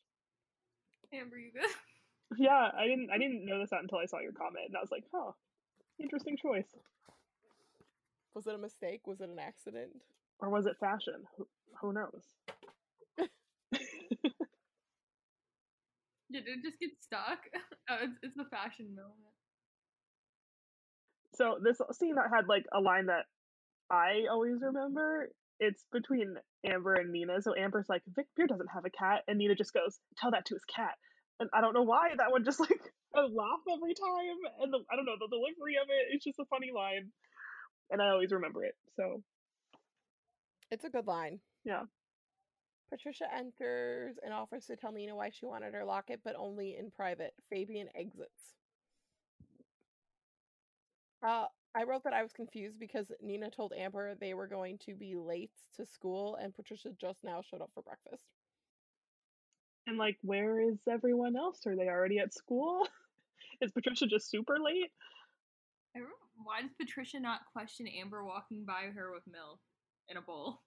[1.12, 1.68] Amber, you good?
[2.38, 3.10] Yeah, I didn't.
[3.10, 5.32] I didn't notice that until I saw your comment, and I was like, "Huh,
[5.98, 6.68] interesting choice."
[8.34, 9.06] Was it a mistake?
[9.06, 9.92] Was it an accident?
[10.40, 11.24] Or was it fashion?
[11.38, 11.46] Who,
[11.80, 12.22] who knows?
[16.32, 17.38] Did it just get stuck?
[17.86, 19.12] Oh, it's, it's the fashion moment.
[21.34, 23.26] So this scene that had like a line that
[23.90, 25.28] I always remember.
[25.60, 27.42] It's between Amber and Nina.
[27.42, 30.54] So Amber's like, Victor doesn't have a cat, and Nina just goes, "Tell that to
[30.54, 30.94] his cat."
[31.40, 34.78] And I don't know why that one just like I laugh every time, and the
[34.90, 36.14] I don't know the delivery of it.
[36.14, 37.10] It's just a funny line,
[37.90, 38.74] and I always remember it.
[38.96, 39.22] So
[40.70, 41.40] It's a good line.
[41.64, 41.82] Yeah.
[42.90, 46.90] Patricia enters and offers to tell Nina why she wanted her locket, but only in
[46.90, 47.32] private.
[47.50, 48.54] Fabian exits.
[51.26, 54.94] Uh, I wrote that I was confused because Nina told Amber they were going to
[54.94, 58.24] be late to school, and Patricia just now showed up for breakfast.
[59.86, 61.66] And like, where is everyone else?
[61.66, 62.86] Are they already at school?
[63.60, 64.90] is Patricia just super late?
[65.96, 66.00] I
[66.42, 69.60] why does Patricia not question Amber walking by her with milk
[70.08, 70.60] in a bowl?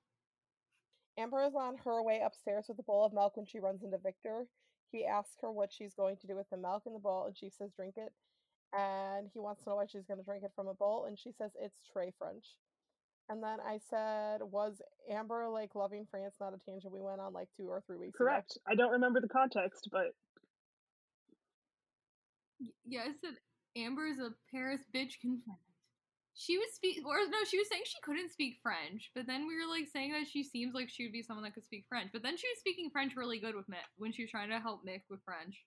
[1.18, 3.98] Amber is on her way upstairs with a bowl of milk when she runs into
[3.98, 4.46] Victor.
[4.92, 7.36] He asks her what she's going to do with the milk in the bowl, and
[7.36, 8.14] she says, drink it.
[8.74, 11.18] and he wants to know why she's going to drink it from a bowl, and
[11.20, 12.46] she says it's tray French.
[13.30, 17.34] And then I said, was Amber like loving France not a tangent we went on
[17.34, 18.26] like two or three weeks ago?
[18.30, 18.58] Correct.
[18.68, 20.16] I don't remember the context, but
[22.60, 23.38] Y- Yeah, I said
[23.76, 25.58] Amber is a Paris bitch confirmed.
[26.36, 29.56] She was speak, or no, she was saying she couldn't speak French, but then we
[29.56, 32.12] were like saying that she seems like she would be someone that could speak French.
[32.14, 34.60] But then she was speaking French really good with Mick when she was trying to
[34.60, 35.66] help Mick with French.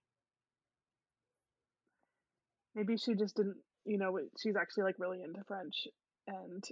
[2.74, 3.56] maybe she just didn't.
[3.84, 5.74] You know, she's actually like really into French
[6.26, 6.62] and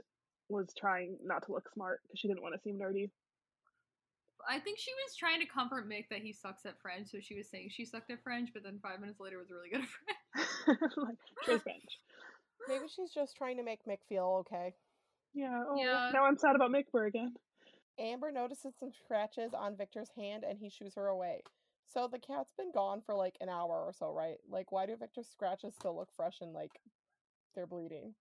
[0.48, 3.10] was trying not to look smart because she didn't want to seem nerdy.
[4.48, 7.34] I think she was trying to comfort Mick that he sucks at French, so she
[7.34, 10.46] was saying she sucked at French, but then five minutes later was really good at
[10.64, 10.92] French.
[10.96, 11.98] like, tray French.
[12.68, 14.74] Maybe she's just trying to make Mick feel okay.
[15.34, 15.62] Yeah.
[15.68, 16.10] Oh, Yeah.
[16.12, 17.34] Now I'm sad about Mickber again.
[17.98, 21.42] Amber notices some scratches on Victor's hand and he shoos her away.
[21.84, 24.36] So the cat's been gone for like an hour or so, right?
[24.48, 26.72] Like, why do Victor's scratches still look fresh and like
[27.54, 28.14] they're bleeding?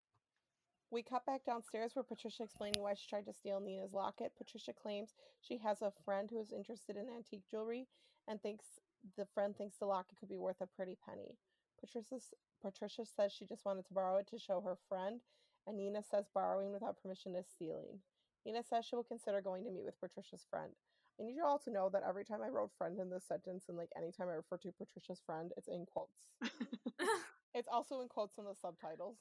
[0.89, 4.31] We cut back downstairs where Patricia explaining why she tried to steal Nina's locket.
[4.37, 7.87] Patricia claims she has a friend who is interested in antique jewelry
[8.27, 8.79] and thinks
[9.17, 11.37] the friend thinks the locket could be worth a pretty penny.
[11.79, 12.19] Patricia,
[12.61, 15.21] Patricia says she just wanted to borrow it to show her friend,
[15.67, 17.99] and Nina says borrowing without permission is stealing.
[18.45, 20.71] Nina says she will consider going to meet with Patricia's friend.
[21.19, 23.65] I need you all to know that every time I wrote friend in this sentence
[23.67, 26.17] and like anytime I refer to Patricia's friend, it's in quotes.
[27.53, 29.17] it's also in quotes in the subtitles.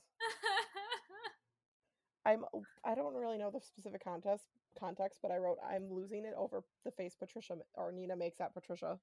[2.26, 4.46] I'm uh, I don't really know the specific context
[4.78, 8.52] context, but I wrote I'm losing it over the face Patricia or Nina makes at
[8.52, 8.98] Patricia.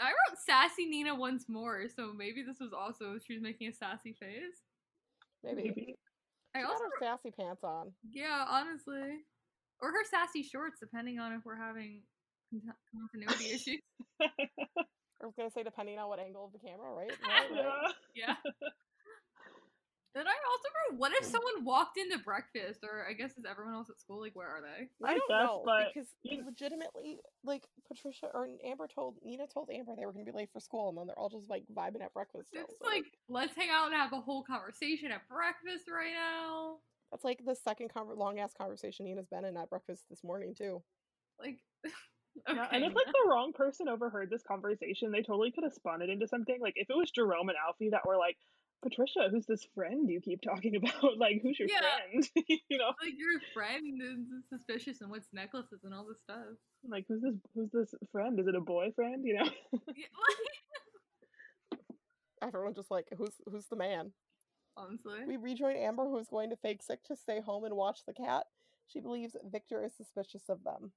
[0.00, 3.72] I wrote sassy Nina once more, so maybe this was also she was making a
[3.72, 4.62] sassy face.
[5.44, 5.62] Maybe.
[5.68, 5.94] Maybe.
[6.54, 7.92] I She also got her sassy pants on.
[8.10, 9.24] yeah, honestly,
[9.80, 12.02] or her sassy shorts, depending on if we're having
[12.92, 13.80] continuity issues.
[14.20, 17.10] I was gonna say depending on what angle of the camera, right?
[17.22, 17.94] Right, right.
[18.14, 18.34] Yeah.
[20.14, 20.20] Yeah.
[20.22, 23.74] Then I also wrote, what if someone walked into breakfast, or I guess is everyone
[23.74, 24.88] else at school like where are they?
[25.06, 29.46] I I don't guess, know but because you- legitimately, like Patricia or Amber told Nina
[29.46, 31.64] told Amber they were gonna be late for school, and then they're all just like
[31.74, 32.48] vibing at breakfast.
[32.52, 36.76] It's so, like let's hang out and have a whole conversation at breakfast right now.
[37.10, 40.54] that's like the second conver- long ass conversation Nina's been in at breakfast this morning
[40.56, 40.82] too.
[41.38, 41.58] Like,
[42.48, 46.02] Yeah, and if like the wrong person overheard this conversation, they totally could have spun
[46.02, 46.58] it into something.
[46.60, 48.36] Like if it was Jerome and Alfie that were like,
[48.82, 51.18] Patricia, who's this friend you keep talking about?
[51.18, 51.80] Like, who's your Yeah.
[52.12, 52.28] friend?
[52.68, 54.18] you know, like your friend is
[54.48, 56.56] suspicious and what's necklaces and all this stuff.
[56.88, 57.34] like who's this?
[57.54, 58.38] Who's this friend?
[58.38, 59.24] Is it a boyfriend?
[59.26, 59.48] You know?
[59.96, 60.06] Yeah,
[61.72, 61.80] like,
[62.40, 64.12] Everyone just like who's who's the man?
[64.76, 68.12] honestly, We rejoin Amber, who's going to fake sick to stay home and watch the
[68.12, 68.44] cat.
[68.86, 70.92] She believes Victor is suspicious of them.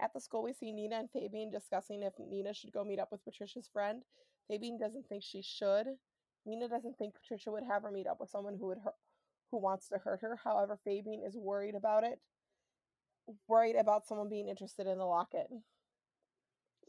[0.00, 3.10] At the school, we see Nina and Fabian discussing if Nina should go meet up
[3.10, 4.02] with Patricia's friend.
[4.48, 5.86] Fabian doesn't think she should.
[6.46, 8.94] Nina doesn't think Patricia would have her meet up with someone who would hurt,
[9.50, 10.38] who wants to hurt her.
[10.42, 12.18] However, Fabian is worried about it.
[13.48, 15.46] Worried about someone being interested in the locket.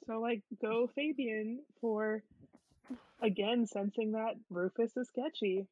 [0.06, 2.24] So like, go Fabian for
[3.22, 5.68] again sensing that Rufus is sketchy.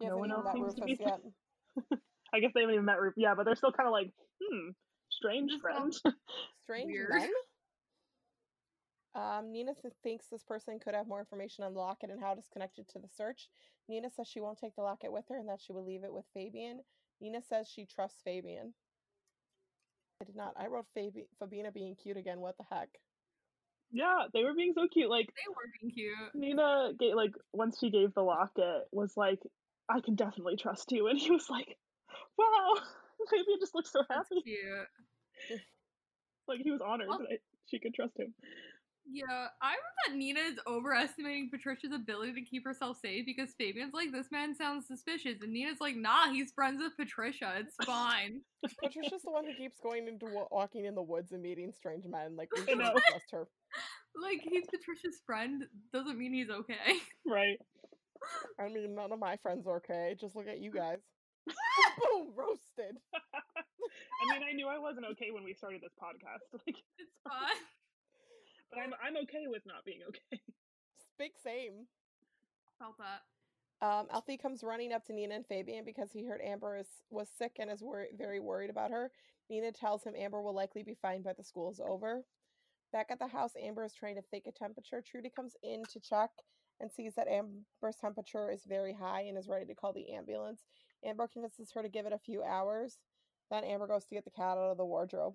[0.00, 1.20] He No one else met seems to be- yet.
[2.32, 3.18] I guess they haven't even met Rufus.
[3.18, 4.10] Yeah, but they're still kind of like,
[4.42, 4.70] hmm,
[5.10, 5.92] strange Just friend.
[6.64, 7.10] Strange Weird.
[7.10, 7.28] men.
[9.14, 12.32] Um, Nina th- thinks this person could have more information on the locket and how
[12.32, 13.48] it is connected to the search.
[13.88, 16.12] Nina says she won't take the locket with her and that she will leave it
[16.12, 16.80] with Fabian.
[17.20, 18.72] Nina says she trusts Fabian.
[20.22, 20.54] I did not.
[20.56, 22.40] I wrote Fabi- Fabina being cute again.
[22.40, 22.88] What the heck?
[23.92, 25.10] yeah, they were being so cute.
[25.10, 26.34] Like they were being cute.
[26.34, 29.40] Nina gave like once she gave the locket was like,
[29.88, 31.76] I can definitely trust you, and he was like,
[32.38, 32.74] Wow,
[33.30, 34.42] Fabian just looks so That's happy.
[34.42, 35.60] cute.
[36.48, 38.34] Like he was honored Well- that she could trust him.
[39.06, 43.94] Yeah, I wrote that Nina is overestimating Patricia's ability to keep herself safe because Fabian's
[43.94, 45.42] like, this man sounds suspicious.
[45.42, 47.54] And Nina's like, nah, he's friends with Patricia.
[47.58, 48.40] It's fine.
[48.82, 52.36] Patricia's the one who keeps going into walking in the woods and meeting strange men.
[52.36, 52.92] Like we I should know.
[53.08, 53.48] trust her.
[54.22, 56.98] like, he's Patricia's friend doesn't mean he's okay.
[57.26, 57.58] Right.
[58.60, 60.14] I mean, none of my friends are okay.
[60.20, 60.98] Just look at you guys.
[61.46, 62.96] Boom, roasted.
[63.14, 66.44] I mean, I knew I wasn't okay when we started this podcast.
[66.66, 67.56] Like, It's fine.
[68.70, 70.40] But I'm I'm okay with not being okay.
[71.18, 71.86] Big same.
[72.78, 73.22] Felt that.
[73.82, 77.28] Um, Alfie comes running up to Nina and Fabian because he heard Amber is, was
[77.38, 79.10] sick and is wor- very worried about her.
[79.48, 82.24] Nina tells him Amber will likely be fine by the school is over.
[82.92, 85.02] Back at the house, Amber is trying to fake a temperature.
[85.02, 86.30] Trudy comes in to check
[86.78, 90.62] and sees that Amber's temperature is very high and is ready to call the ambulance.
[91.04, 92.98] Amber convinces her to give it a few hours.
[93.50, 95.34] Then Amber goes to get the cat out of the wardrobe.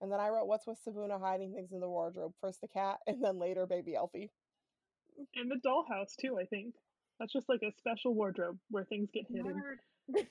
[0.00, 2.32] And then I wrote, What's with Sibuna hiding things in the wardrobe?
[2.40, 4.30] First the cat, and then later baby Elfie.
[5.36, 6.74] And the dollhouse too, I think.
[7.20, 9.62] That's just like a special wardrobe where things get hidden.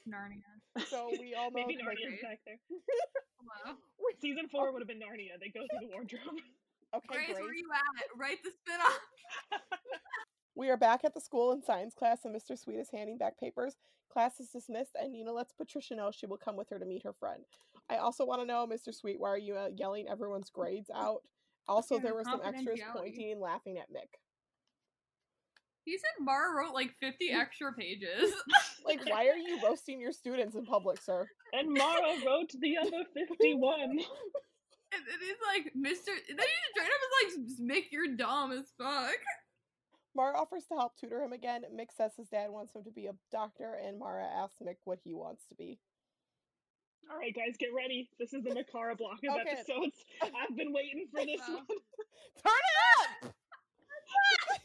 [0.07, 0.87] Narnia.
[0.89, 2.59] So we all know Maybe that, like, Narnia's back there.
[2.69, 3.77] Hello.
[4.21, 5.39] Season four would have been Narnia.
[5.39, 6.37] They go through the wardrobe.
[6.95, 7.39] okay, Grace, Grace.
[7.39, 8.19] where are you at?
[8.19, 8.99] Write the spin-off.
[10.55, 12.55] We are back at the school in science class, and Mr.
[12.55, 13.75] Sweet is handing back papers.
[14.11, 17.01] Class is dismissed, and Nina lets Patricia know she will come with her to meet
[17.03, 17.43] her friend.
[17.89, 18.93] I also want to know, Mr.
[18.93, 21.21] Sweet, why are you uh, yelling everyone's grades out?
[21.67, 22.93] Also, there were some extras confidentiality.
[22.97, 24.19] pointing and laughing at Mick.
[25.85, 28.33] He said Mara wrote like 50 extra pages.
[28.85, 31.25] Like, why are you roasting your students in public, sir?
[31.53, 33.79] and Mara wrote the other 51.
[33.81, 36.07] And it is like, Mr.
[36.27, 39.15] Then he straight up is like, Mick, you're dumb as fuck.
[40.17, 41.61] Mara offers to help tutor him again.
[41.73, 44.99] Mick says his dad wants him to be a doctor, and Mara asks Mick what
[45.01, 45.79] he wants to be.
[47.11, 48.09] All right, guys, get ready.
[48.19, 49.51] This is the Makara block of Okay.
[49.51, 50.03] episodes.
[50.21, 51.55] I've been waiting for this Wow.
[51.55, 51.67] one.
[52.43, 53.33] Turn it up!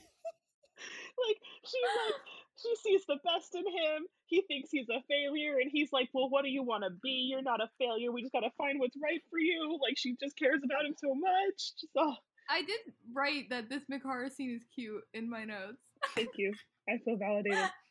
[1.27, 2.15] like she's like
[2.57, 4.07] she sees the best in him.
[4.27, 7.29] He thinks he's a failure, and he's like, "Well, what do you want to be?
[7.31, 8.13] You're not a failure.
[8.13, 11.15] We just gotta find what's right for you." Like she just cares about him so
[11.15, 11.57] much.
[11.81, 12.15] Just oh,
[12.49, 12.81] I did
[13.13, 15.83] write that this Mikara scene is cute in my notes.
[16.15, 16.53] thank you.
[16.89, 17.59] I feel validated.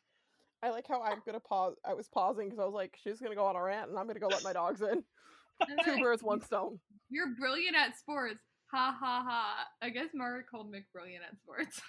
[0.63, 1.75] I like how I'm gonna pause.
[1.85, 4.07] I was pausing because I was like, she's gonna go on a rant, and I'm
[4.07, 5.03] gonna go let my dogs in.
[5.59, 6.77] And Two birds, one stone.
[7.09, 8.37] You're brilliant at sports.
[8.71, 9.65] Ha ha ha.
[9.81, 11.81] I guess Mara called Mick brilliant at sports.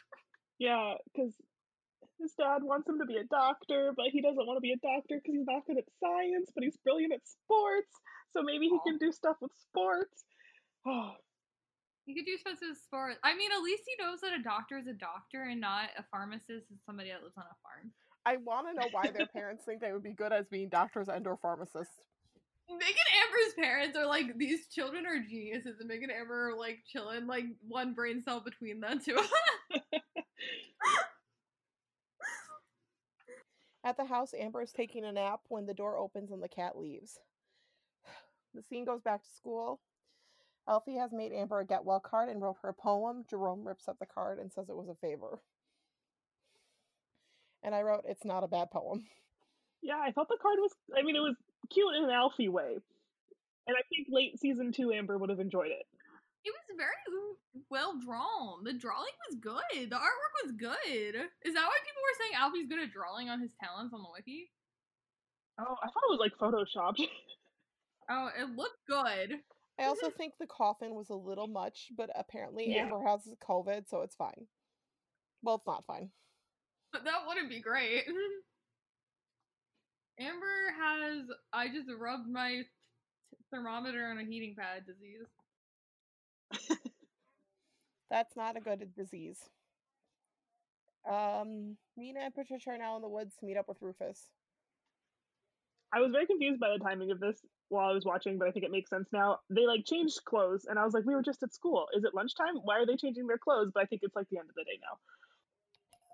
[0.59, 1.35] Yeah, because
[2.19, 4.81] his dad wants him to be a doctor, but he doesn't want to be a
[4.81, 7.93] doctor because he's not good at science, but he's brilliant at sports.
[8.33, 8.85] So maybe he Aw.
[8.87, 10.25] can do stuff with sports.
[10.87, 11.13] Oh,
[12.07, 13.19] You could do stuff with sports.
[13.23, 16.05] I mean, at least he knows that a doctor is a doctor and not a
[16.11, 17.93] pharmacist is somebody that lives on a farm.
[18.29, 21.09] I want to know why their parents think they would be good as being doctors
[21.09, 21.95] and or pharmacists.
[22.69, 26.59] Meg and Amber's parents are like, these children are geniuses, and Meg and Amber are
[26.59, 29.17] like chilling, like one brain cell between them two.
[33.85, 36.77] At the house, Amber is taking a nap when the door opens and the cat
[36.77, 37.19] leaves.
[38.55, 39.79] The scene goes back to school.
[40.67, 43.25] Alfie has made Amber a get well card and wrote her a poem.
[43.29, 45.41] Jerome rips up the card and says it was a favor.
[47.63, 49.05] And I wrote, It's not a bad poem.
[49.83, 50.73] yeah, I thought the card was.
[50.97, 51.37] I mean, it was
[51.71, 52.79] cute in an Alfie way,
[53.67, 55.87] and I think late season two Amber would have enjoyed it.
[56.45, 58.65] it was very well drawn.
[58.65, 59.91] The drawing was good.
[59.91, 61.15] The artwork was good.
[61.45, 64.09] Is that why people were saying Alfie's good at drawing on his talents on the
[64.13, 64.51] wiki?
[65.61, 67.03] Oh, I thought it was like photoshopped.
[68.11, 69.35] Oh, it looked good.
[69.79, 72.85] I also think the coffin was a little much, but apparently Yeah.
[72.85, 74.47] Amber has COVID, so it's fine.
[75.43, 76.09] Well, it's not fine.
[76.93, 78.05] But that wouldn't be great.
[80.21, 82.63] Amber has I just rubbed my
[83.53, 85.29] thermometer on a heating pad disease.
[88.11, 89.39] That's not a good disease.
[91.09, 94.29] Um, Nina and Patricia are now in the woods to meet up with Rufus.
[95.93, 98.51] I was very confused by the timing of this while I was watching, but I
[98.51, 99.39] think it makes sense now.
[99.49, 101.87] They like changed clothes, and I was like, we were just at school.
[101.97, 102.57] Is it lunchtime?
[102.65, 103.71] Why are they changing their clothes?
[103.73, 104.99] But I think it's like the end of the day now.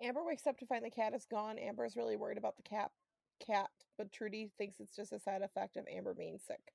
[0.03, 1.59] Amber wakes up to find the cat is gone.
[1.59, 2.91] Amber is really worried about the cat,
[3.45, 6.73] cat, but Trudy thinks it's just a side effect of Amber being sick.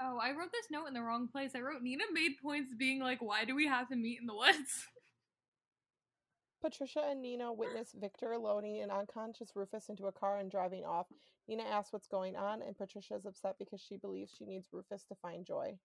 [0.00, 1.52] Oh, I wrote this note in the wrong place.
[1.54, 4.34] I wrote Nina made points being like, why do we have to meet in the
[4.34, 4.88] woods?
[6.62, 11.06] Patricia and Nina witness Victor loading an unconscious Rufus into a car and driving off.
[11.46, 15.04] Nina asks what's going on, and Patricia is upset because she believes she needs Rufus
[15.04, 15.76] to find joy.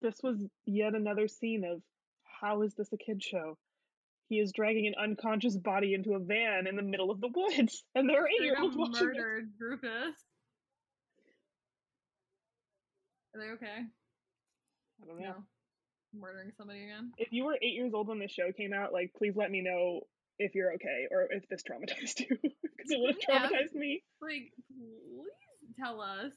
[0.00, 1.82] This was yet another scene of
[2.24, 3.58] how is this a kid show?
[4.32, 7.84] He is dragging an unconscious body into a van in the middle of the woods,
[7.94, 9.16] and there are eight year olds Straight watching this.
[9.18, 10.16] murdered Rufus.
[13.34, 13.76] Are they okay?
[15.02, 15.26] I don't know.
[15.26, 15.34] No.
[16.18, 17.12] Murdering somebody again?
[17.18, 19.60] If you were eight years old when this show came out, like, please let me
[19.60, 20.00] know
[20.38, 23.48] if you're okay or if this traumatized you, because it would have Yeah.
[23.50, 24.02] traumatized me.
[24.22, 26.32] Like, please tell us.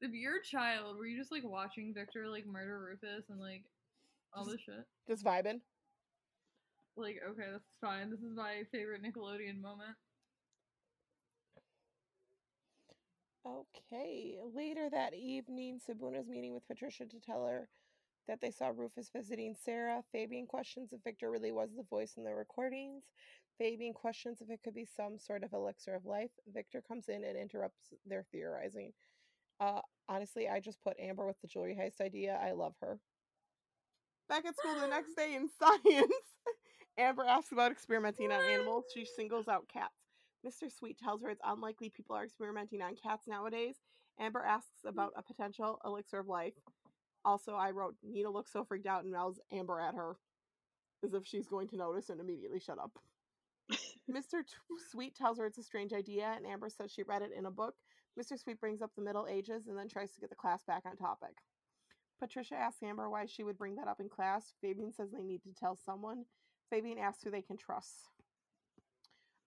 [0.00, 3.64] If you're a child, were you just like watching Victor like murder Rufus and like
[4.34, 4.86] all this shit?
[5.08, 5.60] Just vibing.
[6.98, 8.10] Like, okay, that's fine.
[8.10, 9.96] This is my favorite Nickelodeon moment.
[13.46, 14.36] Okay.
[14.54, 17.68] Later that evening, Sibuna's meeting with Patricia to tell her
[18.26, 20.02] that they saw Rufus visiting Sarah.
[20.10, 23.04] Fabian questions if Victor really was the voice in the recordings.
[23.58, 26.30] Fabian questions if it could be some sort of elixir of life.
[26.52, 28.92] Victor comes in and interrupts their theorizing.
[29.60, 32.38] Uh, honestly, I just put Amber with the jewelry heist idea.
[32.42, 32.98] I love her.
[34.28, 36.12] Back at school the next day in science,
[36.98, 38.84] Amber asks about experimenting on animals.
[38.92, 39.94] She singles out cats.
[40.44, 40.70] Mr.
[40.70, 43.76] Sweet tells her it's unlikely people are experimenting on cats nowadays.
[44.18, 44.88] Amber asks hmm.
[44.88, 46.54] about a potential elixir of life.
[47.24, 50.16] Also, I wrote Nina looks so freaked out and mouths Amber at her
[51.04, 52.98] as if she's going to notice and immediately shut up.
[54.10, 54.44] Mr.
[54.44, 54.54] T-
[54.90, 57.50] Sweet tells her it's a strange idea, and Amber says she read it in a
[57.50, 57.74] book.
[58.18, 58.38] Mr.
[58.38, 60.96] Sweet brings up the Middle Ages and then tries to get the class back on
[60.96, 61.36] topic.
[62.18, 64.54] Patricia asks Amber why she would bring that up in class.
[64.60, 66.24] Fabian says they need to tell someone.
[66.70, 68.08] Fabian asks who they can trust.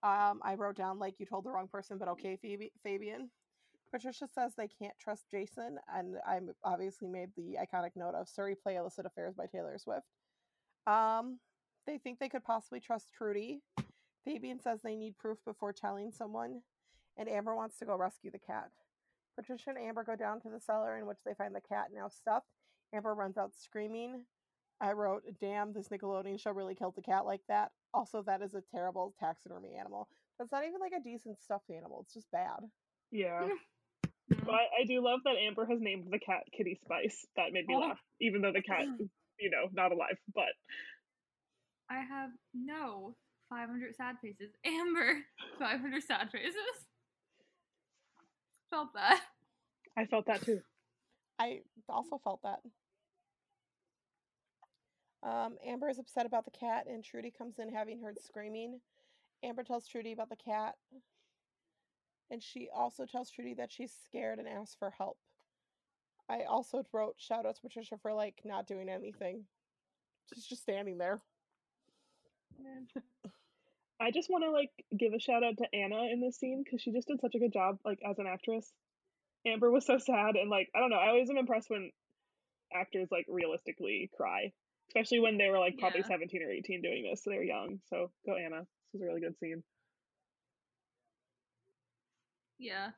[0.04, 2.38] Um, I wrote down like you told the wrong person, but okay,
[2.84, 3.30] Fabian.
[3.92, 8.56] Patricia says they can't trust Jason, and I obviously made the iconic note of Siri
[8.56, 10.08] play illicit affairs by Taylor Swift.
[10.88, 11.40] Um,
[11.86, 13.60] they think they could possibly trust Trudy.
[14.24, 16.62] Fabian says they need proof before telling someone,
[17.18, 18.72] and Amber wants to go rescue the cat.
[19.36, 22.08] Patricia and Amber go down to the cellar in which they find the cat now
[22.08, 22.48] stuffed.
[22.94, 24.24] Amber runs out screaming.
[24.82, 27.72] I wrote, Damn, this Nickelodeon show really killed the cat like that.
[27.94, 30.08] Also, that is a terrible taxidermy animal.
[30.40, 32.60] That's not even like a decent stuffed animal, it's just bad.
[33.12, 33.48] Yeah.
[34.30, 37.28] But I, I do love that Amber has named the cat Kitty Spice.
[37.36, 37.80] That made me Oh.
[37.80, 40.16] laugh, even though the cat is, you know, not alive.
[40.34, 40.46] But
[41.90, 43.14] I have no
[43.50, 44.54] 500 sad faces.
[44.66, 45.18] Amber,
[45.60, 46.56] 500 sad faces.
[48.70, 49.20] Felt that.
[49.98, 50.62] I felt that too.
[51.38, 51.60] I
[51.90, 52.60] also felt that.
[55.24, 58.80] Um, Amber is upset about the cat, and Trudy comes in having heard screaming.
[59.44, 60.76] Amber tells Trudy about the cat,
[62.30, 65.18] and she also tells Trudy that she's scared and asks for help.
[66.30, 69.44] I also wrote shout out to Patricia for like not doing anything.
[70.34, 71.22] She's just standing there.
[74.00, 76.82] I just want to like give a shout out to Anna in this scene because
[76.82, 78.72] she just did such a good job, like as an actress.
[79.46, 81.92] Amber was so sad, and like I don't know, I always am impressed when
[82.74, 84.54] actors like realistically cry,
[84.92, 86.08] especially when they were like probably Yeah.
[86.08, 87.80] seventeen or eighteen doing this, so they're young.
[87.90, 88.62] So go Anna.
[88.62, 89.64] This was a really good scene.
[92.60, 92.92] Yeah.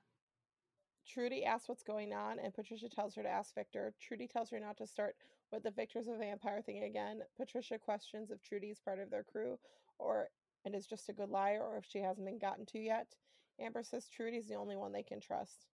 [1.08, 3.94] Trudy asks what's going on, and Patricia tells her to ask Victor.
[4.02, 5.16] Trudy tells her not to start
[5.52, 7.22] with the Victor's a vampire thing again.
[7.38, 9.60] Patricia questions if Trudy is part of their crew
[10.00, 10.30] or
[10.66, 13.14] and is just a good liar or if she hasn't been gotten to yet.
[13.60, 15.68] Amber says Trudy's the only one they can trust.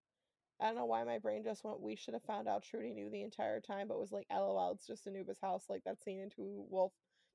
[0.61, 3.09] I don't know why my brain just went, we should have found out Trudy knew
[3.09, 6.65] the entire time, but was like, lol, it's just Anubis house, like that scene into
[6.69, 6.91] Wolf.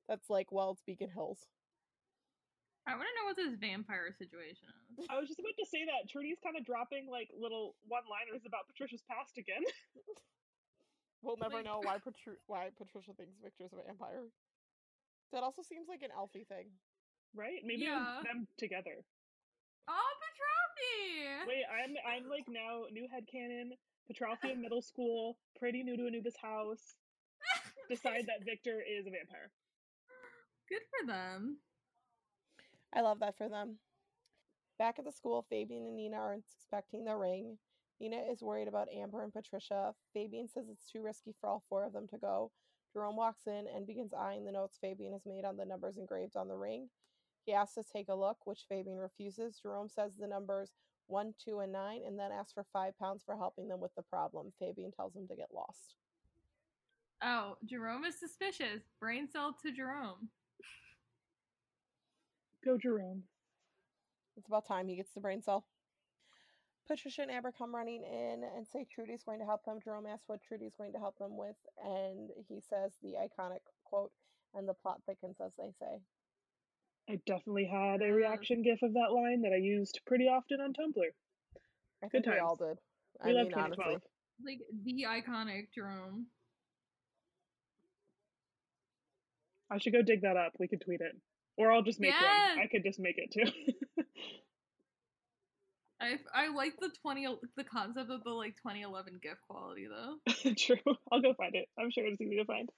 [0.07, 1.47] That's like, well, it's Beacon Hills.
[2.87, 5.07] I want to know what this vampire situation is.
[5.09, 8.69] I was just about to say that Trudy's kind of dropping like little one-liners about
[8.69, 9.65] Patricia's past again.
[11.25, 14.29] We'll never Like- know why Patri- why Patricia thinks Victor's a vampire.
[15.33, 16.69] That also seems like an Alfie thing.
[17.33, 17.65] right?
[17.65, 18.21] Maybe Yeah.
[18.23, 19.03] them together.
[19.89, 20.11] Oh,
[20.85, 21.47] Petroffi!
[21.47, 23.71] Wait, I'm I'm like now new headcanon.
[24.11, 26.95] Petralphi in middle school, pretty new to Anubis house.
[27.89, 29.51] Decide that Victor is a vampire.
[30.69, 31.57] Good for them.
[32.93, 33.77] I love that for them.
[34.77, 37.57] Back at the school, Fabian and Nina are inspecting the ring.
[37.99, 39.93] Nina is worried about Amber and Patricia.
[40.13, 42.51] Fabian says it's too risky for all four of them to go.
[42.93, 46.35] Jerome walks in and begins eyeing the notes Fabian has made on the numbers engraved
[46.35, 46.89] on the ring.
[47.45, 49.59] He asks to take a look, which Fabian refuses.
[49.61, 50.71] Jerome says the numbers
[51.07, 54.01] 1, 2, and 9, and then asks for 5 pounds for helping them with the
[54.01, 54.51] problem.
[54.59, 55.95] Fabian tells him to get lost.
[57.23, 58.81] Oh, Jerome is suspicious.
[58.99, 60.29] Brain cell to Jerome.
[62.63, 63.23] Go Jerome.
[64.37, 65.65] It's about time he gets the brain cell.
[66.87, 69.79] Patricia and Amber come running in and say Trudy's going to help them.
[69.83, 74.11] Jerome asks what Trudy's going to help them with, and he says the iconic quote,
[74.53, 76.01] and the plot thickens as they say.
[77.09, 78.15] I definitely had a mm.
[78.15, 81.03] reaction gif of that line that I used pretty often on Tumblr.
[82.03, 82.77] I Good think we all times.
[82.77, 82.77] did.
[83.23, 83.83] We I love mean, honestly.
[83.85, 84.01] 2012.
[84.45, 86.27] Like the iconic Jerome.
[89.71, 90.53] I should go dig that up.
[90.59, 91.15] We could tweet it.
[91.57, 92.55] Or I'll just make Yes!
[92.55, 92.59] one.
[92.63, 94.03] I could just make it too.
[96.01, 97.25] I I like the twenty
[97.55, 100.53] the concept of the like 2011 GIF quality though.
[100.57, 100.95] True.
[101.11, 101.69] I'll go find it.
[101.79, 102.69] I'm sure it's easy to find.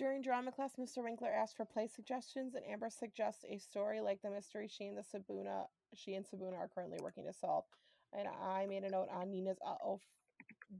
[0.00, 1.04] During drama class, Mr.
[1.04, 4.96] Winkler asks for play suggestions, and Amber suggests a story like the mystery she and
[4.96, 7.64] the Sibuna she and Sibuna are currently working to solve.
[8.14, 10.00] And I made a note on Nina's uh oh,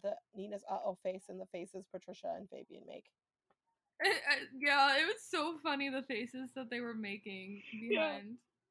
[0.03, 3.05] the Nina's uh oh face and the faces Patricia and Fabian make.
[4.59, 7.61] yeah, it was so funny the faces that they were making
[7.91, 8.21] Yeah.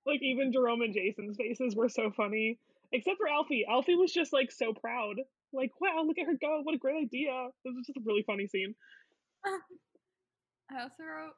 [0.08, 2.58] Like even Jerome and Jason's faces were so funny.
[2.92, 3.68] Except for Alfie.
[3.70, 5.18] Alfie was just like so proud.
[5.54, 6.62] Like, wow, look at her go.
[6.64, 7.50] What a great idea.
[7.64, 8.74] This was just a really funny scene.
[10.72, 11.34] I also wrote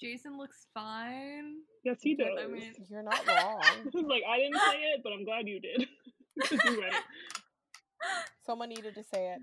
[0.00, 1.56] Jason looks fine.
[1.84, 2.28] Yes, he does.
[2.42, 3.60] I mean, You're not wrong.
[4.08, 5.86] like I didn't say it, but I'm glad you did.
[6.50, 7.02] you read it.
[8.44, 9.40] Someone needed to say it.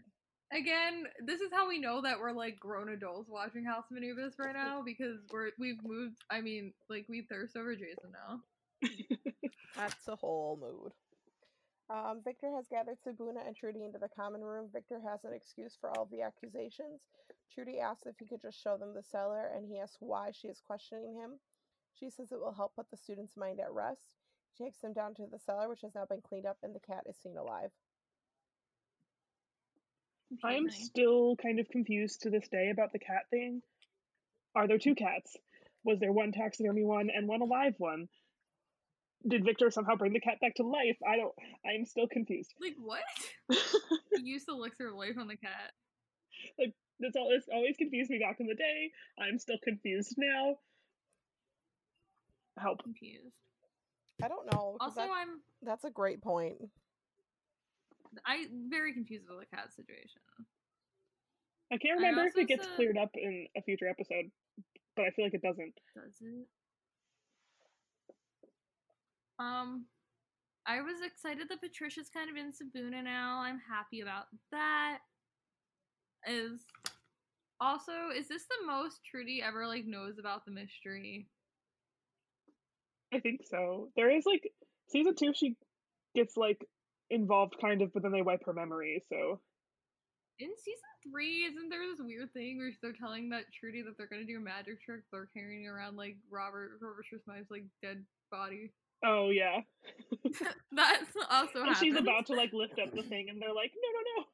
[0.55, 4.35] again, this is how we know that we're like grown adults watching House of Anubis
[4.37, 6.17] right now because we're we've moved.
[6.29, 8.41] I mean, like we thirst over Jason now.
[9.75, 10.91] That's a whole mood.
[11.89, 14.69] Um, Victor has gathered Sibuna and Trudy into the common room.
[14.71, 16.99] Victor has an excuse for all of the accusations.
[17.53, 20.47] Trudy asks if he could just show them the cellar, and he asks why she
[20.47, 21.39] is questioning him.
[21.99, 24.01] She says it will help put the student's mind at rest.
[24.57, 26.79] She takes them down to the cellar, which has now been cleaned up, and the
[26.79, 27.71] cat is seen alive.
[30.43, 33.61] I am still kind of confused to this day about the cat thing.
[34.55, 35.35] Are there two cats?
[35.83, 38.07] Was there one taxidermy one and one alive one?
[39.27, 40.97] Did Victor somehow bring the cat back to life?
[41.07, 41.33] I don't.
[41.65, 42.53] I am still confused.
[42.61, 43.01] Like what?
[44.15, 45.71] he used to look through life on the cat.
[46.59, 47.29] Like that's all.
[47.29, 48.91] This always confused me back in the day.
[49.19, 50.55] I'm still confused now.
[52.59, 52.83] Help.
[52.83, 53.35] Confused.
[54.23, 54.77] I don't know.
[54.79, 56.57] Also, that- I'm that's a great point.
[58.25, 60.21] I very confused with the cat situation.
[61.71, 64.29] I can't I remember if also it gets said- cleared up in a future episode,
[64.95, 65.73] but I feel like it doesn't.
[65.95, 66.47] Does it?
[69.39, 69.85] Um,
[70.67, 73.39] I was excited that Patricia's kind of in Sibuna now.
[73.41, 74.99] I'm happy about that.
[76.27, 76.61] Is
[77.59, 81.27] also is this the most Trudy ever like knows about the mystery?
[83.13, 83.89] I think so.
[83.95, 84.51] There is like
[84.89, 85.33] season two.
[85.35, 85.55] She
[86.15, 86.65] gets like
[87.09, 89.03] involved, kind of, but then they wipe her memory.
[89.09, 89.39] So
[90.39, 94.07] In season three, isn't there this weird thing where they're telling that Trudy that they're
[94.07, 95.01] gonna do a magic trick?
[95.11, 98.71] They're carrying around like Robert Robert Smythe's like dead body.
[99.03, 99.61] oh yeah,
[100.71, 103.89] That's also and she's about to like lift up the thing, and they're like, no,
[103.91, 104.30] no, no.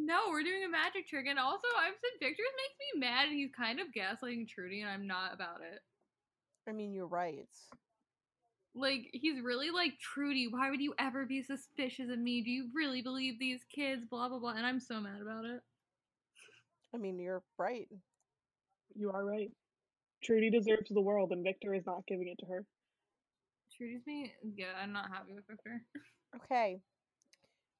[0.00, 3.36] No, we're doing a magic trick, and also I've said Victor's makes me mad, and
[3.36, 5.80] he's kind of gaslighting Trudy, and I'm not about it.
[6.68, 7.48] I mean, you're right.
[8.74, 10.46] Like he's really like Trudy.
[10.48, 12.42] Why would you ever be suspicious of me?
[12.42, 14.04] Do you really believe these kids?
[14.08, 14.52] Blah blah blah.
[14.52, 15.60] And I'm so mad about it.
[16.94, 17.88] I mean, you're right.
[18.94, 19.50] You are right.
[20.22, 22.64] Trudy deserves the world, and Victor is not giving it to her.
[23.76, 24.32] Trudy's me.
[24.56, 25.82] Yeah, I'm not happy with Victor.
[26.44, 26.80] Okay.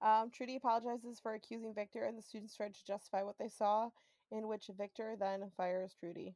[0.01, 3.91] Um, Trudy apologizes for accusing Victor, and the students try to justify what they saw,
[4.31, 6.35] in which Victor then fires Trudy.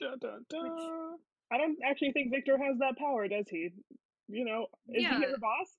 [0.00, 1.16] Dun, dun, dun.
[1.52, 3.70] I don't actually think Victor has that power, does he?
[4.28, 5.18] You know, is Yeah.
[5.18, 5.76] he her boss?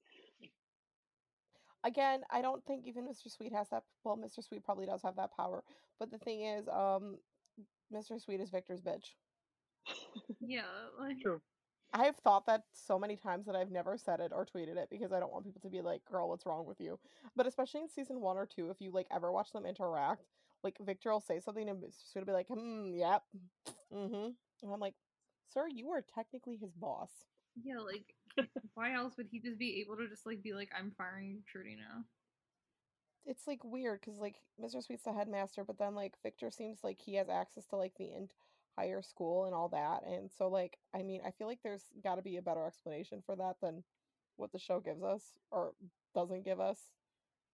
[1.83, 3.29] Again, I don't think even Mr.
[3.29, 3.83] Sweet has that.
[4.03, 4.43] Well, Mr.
[4.43, 5.63] Sweet probably does have that power,
[5.99, 7.17] but the thing is, um,
[7.91, 8.19] Mr.
[8.21, 9.15] Sweet is Victor's bitch.
[10.39, 10.63] Yeah,
[10.97, 11.41] like True.
[11.93, 14.89] I have thought that so many times that I've never said it or tweeted it
[14.89, 16.99] because I don't want people to be like, "Girl, what's wrong with you?"
[17.35, 20.25] But especially in season one or two, if you like ever watch them interact,
[20.63, 21.83] like Victor will say something and.
[21.93, 23.23] Sweet will be like, "Hmm, yep,
[23.93, 24.31] mm-hmm,"
[24.63, 24.95] and I'm like,
[25.53, 27.09] "Sir, you are technically his boss."
[27.61, 28.15] yeah, like
[28.73, 31.75] why else would he just be able to just like be like I'm firing Trudy
[31.75, 32.03] now?
[33.25, 34.83] It's like weird because like Mr.
[34.83, 38.11] Sweet's the headmaster, but then like Victor seems like he has access to like the
[38.77, 42.15] entire school and all that, and so like I mean I feel like there's got
[42.15, 43.83] to be a better explanation for that than
[44.35, 45.21] what the show gives us
[45.51, 45.73] or
[46.15, 46.79] doesn't give us.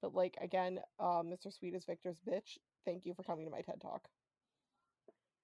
[0.02, 1.52] But like again, uh, Mr.
[1.52, 2.58] Sweet is Victor's bitch.
[2.86, 4.08] Thank you for coming to my TED talk.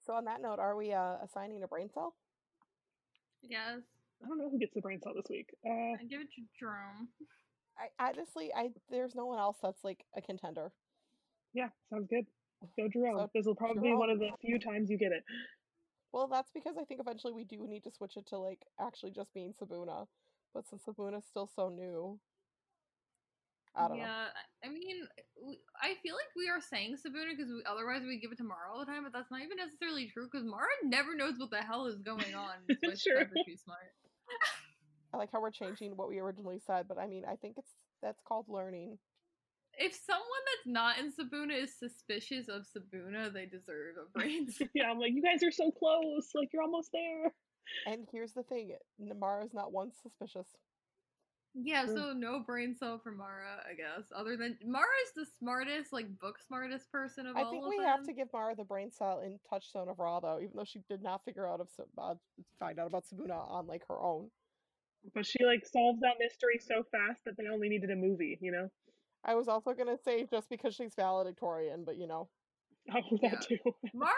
[0.06, 2.16] So on that note, are we uh, assigning a brain cell?
[3.42, 3.82] Yes,
[4.24, 5.50] I don't know who gets the brain cell this week.
[5.66, 7.10] Uh, I give it to Jerome.
[7.78, 10.72] I honestly, I there's no one else that's like a contender.
[11.54, 12.26] yeah, sounds good.
[12.78, 13.20] Go Jerome.
[13.20, 15.24] So, this will probably be one of the few times you get it.
[16.16, 19.12] Well, that's because I think eventually we do need to switch it to like actually
[19.12, 20.08] just being Sibuna.
[20.54, 22.18] But since Sibuna's still so new,
[23.76, 24.06] I don't know.
[24.06, 24.28] yeah,
[24.64, 25.04] I I mean,
[25.82, 28.72] I feel like we are saying Sibuna because we, otherwise we give it to Mara
[28.72, 31.62] all the time, but that's not even necessarily true because Mara never knows what the
[31.62, 32.64] hell is going on.
[32.70, 33.18] It's True.
[33.20, 33.92] ever too smart.
[35.14, 37.76] I like how we're changing what we originally said, but I mean, I think it's
[38.02, 39.00] that's called learning.
[39.78, 44.68] If someone that's not in Sibuna is suspicious of Sibuna, they deserve a brain cell.
[44.74, 46.30] yeah, I'm like, you guys are so close.
[46.34, 47.32] Like, you're almost there.
[47.88, 50.48] And here's the thing: Namara's not once suspicious.
[51.58, 54.12] Yeah, so no brain cell for Mara, I guess.
[54.14, 57.70] Other than Mara's the smartest, like book smartest person of I all I think of
[57.70, 57.86] we them.
[57.86, 60.82] have to give Mara the brain cell in Touchstone of Ra, though, even though she
[60.90, 62.16] did not figure out of uh,
[62.60, 64.30] find out about Sibuna on like her own.
[65.14, 68.38] But she like solves that mystery so fast that they only needed a movie.
[68.42, 68.70] You know?
[69.26, 72.30] I was also gonna say just because she's valedictorian, but you know,
[72.94, 73.40] Oh, that Yeah.
[73.42, 73.58] too.
[73.94, 74.14] Mara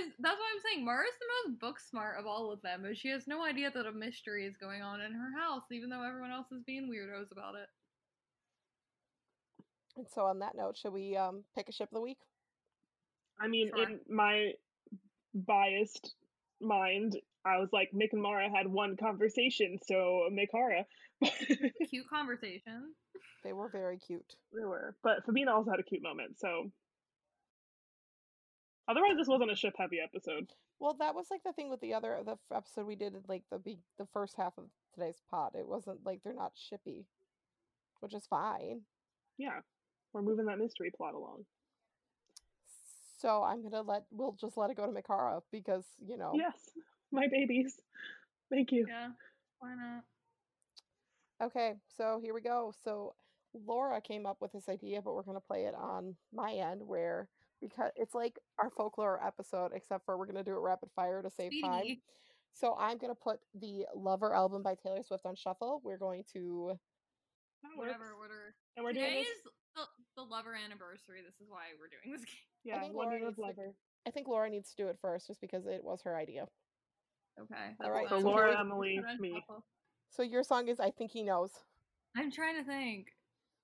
[0.00, 0.84] is that's what I'm saying.
[0.84, 3.86] Mara's the most book smart of all of them, but she has no idea that
[3.86, 7.30] a mystery is going on in her house, even though everyone else is being weirdos
[7.30, 7.68] about it.
[9.96, 12.18] and so on that note, should we um pick a ship of the week?
[13.40, 13.82] I mean, Sure.
[13.84, 14.54] in my
[15.34, 16.16] biased
[16.60, 20.84] mind, I was like, Mick and Mara had one conversation, so Mikara.
[21.90, 22.94] Cute conversation.
[23.44, 24.34] They were very cute.
[24.52, 26.38] they were, but Fabina also had a cute moment.
[26.38, 26.70] So,
[28.88, 30.50] otherwise, this wasn't a ship heavy episode.
[30.80, 33.22] Well, that was like the thing with the other the f- episode we did in
[33.28, 35.52] like the be- the first half of today's pod.
[35.58, 37.04] It wasn't like they're not shippy,
[38.00, 38.82] which is fine.
[39.38, 39.60] Yeah,
[40.12, 41.44] we're moving that mystery plot along.
[43.18, 46.70] So I'm gonna let we'll just let it go to Mikara because you know Yes,
[47.10, 47.74] My babies.
[48.50, 48.86] Thank you.
[48.88, 49.08] Yeah.
[49.58, 50.04] Why not?
[51.46, 52.72] Okay, so here we go.
[52.84, 53.14] So
[53.66, 57.28] Laura came up with this idea, but we're gonna play it on my end where
[57.60, 61.30] because it's like our folklore episode, except for we're gonna do it rapid fire to
[61.30, 61.96] save time.
[62.52, 65.80] So I'm gonna put the Lover album by Taylor Swift on shuffle.
[65.84, 66.78] We're going to
[67.76, 68.54] Whatever order.
[68.76, 69.28] And we're doing Today this.
[69.28, 69.42] is
[69.74, 69.82] the,
[70.16, 71.22] the lover anniversary.
[71.26, 72.46] This is why we're doing this game.
[72.68, 73.74] Yeah, think Laura needs to-
[74.06, 76.46] I think Laura needs to do it first just because it was her idea.
[77.40, 77.74] Okay.
[77.82, 78.20] All right, fine.
[78.20, 79.42] so Laura, here we- Emily, me.
[80.10, 81.52] So your song is I think he knows.
[82.16, 83.08] I'm trying to think.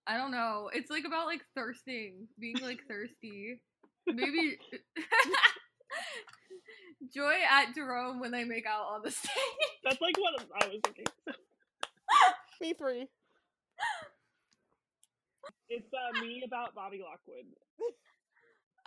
[0.07, 0.71] I don't know.
[0.73, 3.61] It's like about like thirsting, being like thirsty.
[4.07, 4.59] Maybe
[7.15, 9.31] Joy at Jerome when they make out on the stage.
[9.85, 11.07] That's like what I was thinking.
[12.61, 13.09] Me three.
[15.69, 17.45] It's uh, me about Bobby Lockwood.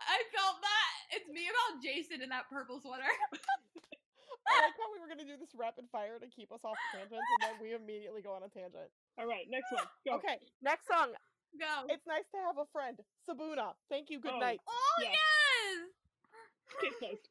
[0.07, 0.91] I felt that.
[1.19, 3.03] It's me about Jason in that purple sweater.
[4.47, 7.19] I like how we were gonna do this rapid fire to keep us off tangents,
[7.19, 8.87] and then we immediately go on a tangent.
[9.19, 9.83] All right, next one.
[10.07, 10.15] Go.
[10.23, 11.11] Okay, next song.
[11.59, 11.83] Go.
[11.91, 12.95] It's nice to have a friend.
[13.27, 13.75] Sibuna.
[13.91, 14.19] Thank you.
[14.23, 14.39] Good Oh.
[14.39, 14.59] night.
[14.67, 15.11] oh Yeah.
[15.11, 16.95] yes.
[16.99, 17.23] Case.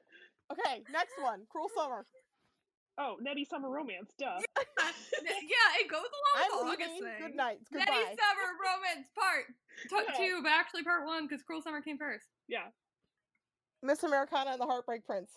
[0.52, 1.46] Okay, next one.
[1.48, 2.04] Cruel Summer.
[2.98, 4.10] Oh, Nettie Summer Romance.
[4.18, 4.40] Duh.
[5.22, 7.26] yeah, it goes along with I'm the August thing.
[7.26, 7.59] Good night.
[7.72, 8.16] Nettie Goodbye.
[8.16, 9.46] Summer Romance Part
[9.90, 10.16] t- Yeah.
[10.16, 12.26] Two, but actually Part One because Cruel Summer came first.
[12.48, 12.68] Yeah.
[13.82, 15.30] Miss Americana and the Heartbreak Prince.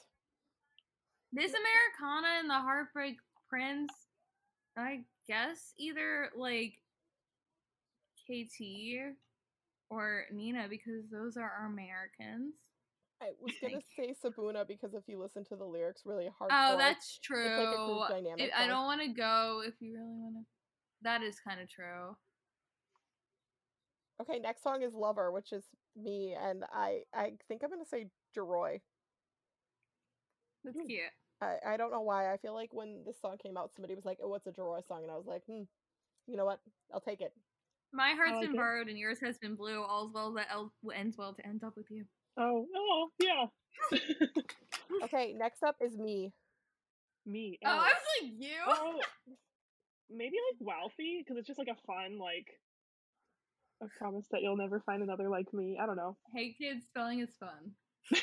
[1.32, 3.18] Miss Americana and the Heartbreak
[3.50, 3.92] Prince,
[4.78, 6.74] I guess either like
[8.26, 9.16] KT
[9.90, 12.54] or Nina because those are Americans.
[13.22, 16.52] I was gonna say Sibuna because if you listen to the lyrics really hard.
[16.54, 17.46] Oh, that's true.
[17.46, 18.46] It's like a group dynamic.
[18.46, 20.42] It- I don't want to go if you really want to.
[21.02, 22.16] That is kind of true.
[24.22, 25.64] Okay, next song is Lover, which is
[25.96, 28.82] me, and I I think I'm gonna say Jeroy.
[30.64, 30.88] That's Hmm.
[30.88, 31.12] cute.
[31.42, 32.34] I, I don't know why.
[32.34, 34.86] I feel like when this song came out, somebody was like, "Oh, what's a Jeroy
[34.86, 35.64] song?" And I was like, "Hmm,
[36.28, 36.60] you know what?
[36.94, 37.34] I'll take it."
[37.94, 38.58] My heart's like been it.
[38.58, 39.82] borrowed and yours has been blue.
[39.82, 40.50] All's well that
[40.94, 42.06] ends well to end up with you.
[42.40, 44.00] Oh, oh, yeah.
[45.04, 46.32] Okay, next up is me.
[47.26, 47.60] Me.
[47.66, 48.56] Oh, I was like you.
[48.66, 49.00] Oh,
[50.10, 52.48] maybe like Walfie because it's just like a fun like.
[53.82, 55.78] I promise that you'll never find another like me.
[55.82, 56.18] I don't know.
[56.34, 57.72] Hey kids, spelling is fun.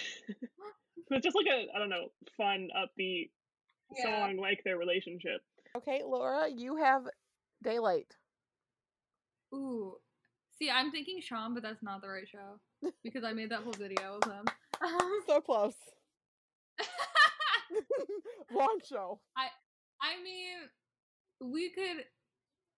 [1.09, 3.31] But just like a I don't know fun upbeat
[4.03, 5.41] song like their relationship.
[5.77, 7.03] Okay, Laura, you have
[7.63, 8.17] Daylight.
[9.55, 9.95] Ooh.
[10.59, 12.59] See, I'm thinking Sean, but that's not the right show
[13.05, 14.45] because I made that whole video of him.
[14.81, 15.75] Um, So close.
[18.53, 19.21] Wrong show.
[19.37, 22.05] I mean, we could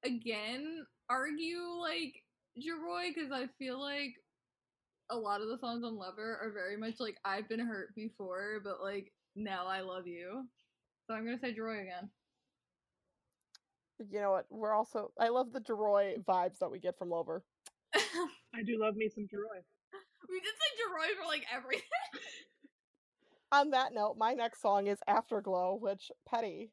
[0.04, 2.14] again argue like
[2.58, 4.14] Jeroy because I feel like
[5.10, 8.60] a lot of the songs on Lover are very much like I've been hurt before,
[8.62, 10.46] but like now I love you.
[11.06, 12.10] So I'm gonna say Jeroy again.
[14.10, 14.46] You know what?
[14.50, 15.10] We're also.
[15.18, 17.42] I love the Jeroy vibes that we get from Lover.
[17.94, 19.62] I do love me some Jeroy.
[20.28, 21.82] We did say Jeroy for like everything.
[23.52, 26.70] On that note, my next song is Afterglow, which Peddie.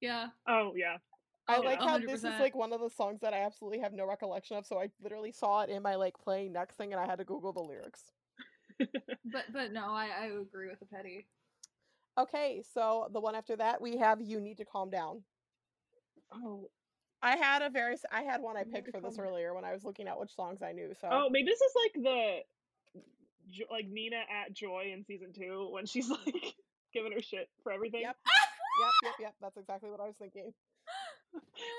[0.00, 0.28] yeah.
[0.46, 0.98] Oh yeah.
[1.50, 4.06] I like how this is like one of the songs that I absolutely have no
[4.06, 7.06] recollection of, so I literally saw it in my like playing next thing and I
[7.06, 8.02] had to Google the lyrics.
[9.24, 11.26] But but no, I, I agree with the Peddie.
[12.18, 15.22] Okay, so the one after that we have You Need to Calm Down.
[16.32, 16.68] Oh.
[17.22, 19.72] I had a very s- I had one I picked for this earlier when I
[19.72, 20.92] was looking at which songs I knew.
[21.00, 25.86] So Oh, maybe this is like the like Nina at Joy in season two when
[25.86, 26.54] she's like
[26.94, 28.02] giving her shit for everything.
[28.02, 28.16] Yep.
[28.24, 29.34] yep, yep, yep.
[29.40, 30.52] That's exactly what I was thinking.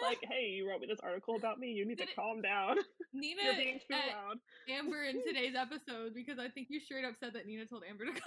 [0.03, 1.69] Like, hey, you wrote me this article about me.
[1.71, 2.77] You need to it- calm down.
[3.13, 4.37] Nina You're being too at loud.
[4.69, 8.05] Amber in today's episode because I think you straight up said that Nina told Amber
[8.05, 8.21] to calm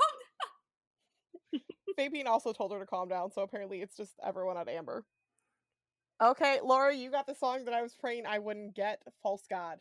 [1.53, 1.61] down.
[1.97, 5.05] Fabian also told her to calm down, so apparently it's just everyone at Amber.
[6.21, 9.79] Okay, Laura, you got the song that I was praying I wouldn't get, False God.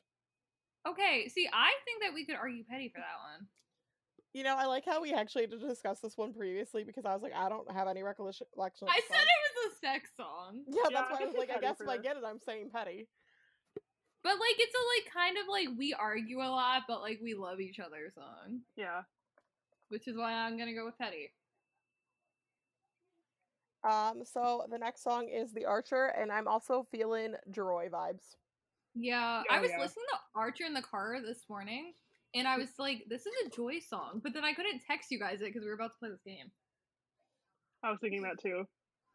[0.87, 3.47] Okay, see, I think that we could argue Peddie for that one.
[4.33, 7.13] You know, I like how we actually had to discuss this one previously because I
[7.13, 8.47] was like, I don't have any recollection.
[8.57, 10.63] I said it was a sex song.
[10.67, 12.69] Yeah, Yeah, that's why I was like, I guess if I get it, I'm saying
[12.73, 13.07] Peddie.
[14.23, 17.33] But like it's a like kind of like we argue a lot, but like we
[17.33, 18.61] love each other song.
[18.75, 19.01] Yeah.
[19.89, 21.31] Which is why I'm gonna go with Peddie.
[23.83, 28.35] Um, so the next song is The Archer, and I'm also feeling Jeroy vibes.
[28.93, 29.79] Yeah, Oh, I was yeah.
[29.79, 31.93] listening to Archer in the car this morning,
[32.35, 35.17] and I was like, "This is a Joy song," but then I couldn't text you
[35.19, 36.51] guys it because we were about to play this game.
[37.83, 38.65] I was thinking that too.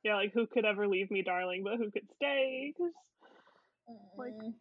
[0.02, 2.72] Yeah, like who could ever leave me, darling, but who could stay?
[2.76, 2.93] 'Cause-
[4.16, 4.55] Like- Mm.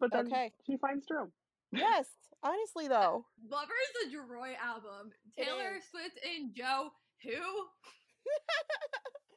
[0.00, 0.52] But then Okay.
[0.66, 1.32] she finds Jerome.
[1.70, 2.08] Yes,
[2.42, 3.26] honestly though.
[3.48, 5.12] Lover is a Jeroy album.
[5.36, 5.80] Taylor.
[5.82, 7.68] Swift and Joe, who?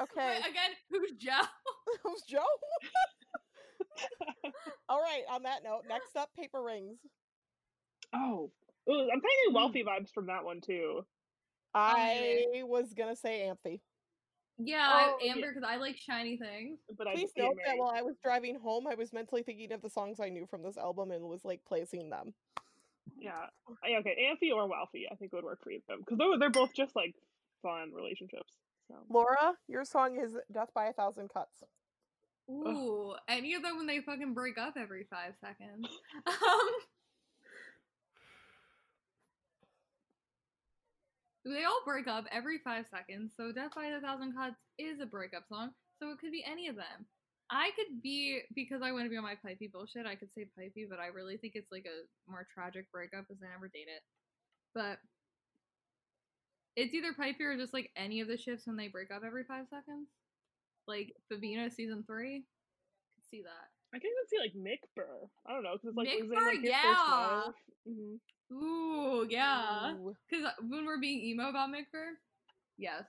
[0.00, 0.28] Okay.
[0.28, 1.32] Wait, again, who's Joe?
[2.02, 2.38] Who's Joe?
[4.88, 5.22] All right.
[5.30, 6.98] On that note, next up, paper rings.
[8.14, 8.50] Oh,
[8.90, 9.56] Ooh, I'm kind getting mm.
[9.56, 11.02] Walfie vibes from that one too.
[11.74, 13.80] I was gonna say Amfie.
[14.58, 16.78] Yeah, Oh, Amber, because I like shiny things.
[16.96, 19.12] But I Please just see it note that while I was driving home, I was
[19.12, 22.34] mentally thinking of the songs I knew from this album and was like placing them.
[23.18, 23.46] Yeah.
[23.86, 24.16] Yeah, Okay.
[24.30, 27.14] Amfie or Walfie, I think would work for them because they're they're both just like
[27.62, 28.52] fun relationships.
[28.88, 31.62] So Laura, your song is "Death by a Thousand Cuts."
[32.50, 35.86] Ooh, any of them when they fucking break up every five seconds.
[36.26, 36.70] Um,
[41.44, 45.06] they all break up every five seconds, so Death by a Thousand Cuts is a
[45.06, 47.06] breakup song, so it could be any of them.
[47.50, 50.46] I could be, because I want to be on my pipey bullshit, I could say
[50.56, 53.90] pipey, but I really think it's like a more tragic breakup because I never date
[53.90, 54.02] it.
[54.74, 54.98] But
[56.76, 59.44] it's either pipey or just like any of the shifts when they break up every
[59.44, 60.08] five seconds.
[60.86, 62.36] Like Fabina season three.
[62.36, 62.40] I
[63.16, 63.68] Could see that.
[63.94, 65.28] I can even see like Mick Burr.
[65.46, 66.82] I don't know because it's like Mick was Burr, like, yeah.
[66.82, 67.54] first love.
[67.88, 68.18] Mhm.
[68.52, 69.94] Ooh, yeah.
[70.28, 72.12] Because when we're being emo about McBur,
[72.76, 73.04] yes.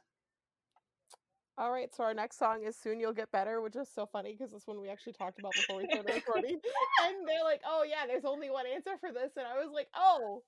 [1.58, 4.32] All right, so our next song is "Soon You'll Get Better," which is so funny
[4.34, 6.60] because this one we actually talked about before we started recording.
[7.04, 9.88] and they're like, "Oh yeah, there's only one answer for this," and I was like,
[9.96, 10.42] "Oh,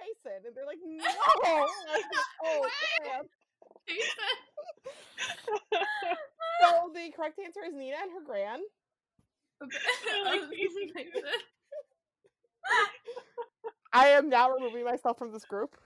[0.00, 1.60] Payson," and they're like, "No." And I
[1.94, 2.04] like,
[2.44, 2.66] oh,
[3.04, 3.24] damn.
[6.60, 8.60] So the correct answer is Nina and her gran.
[10.24, 11.12] like Payson.
[13.92, 15.76] I am now removing myself from this group.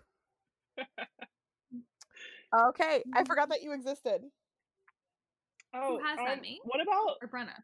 [2.54, 4.20] Okay, I forgot that you existed.
[5.74, 6.60] oh, has that, um, me?
[6.64, 7.16] What about?
[7.20, 7.54] or Brenna.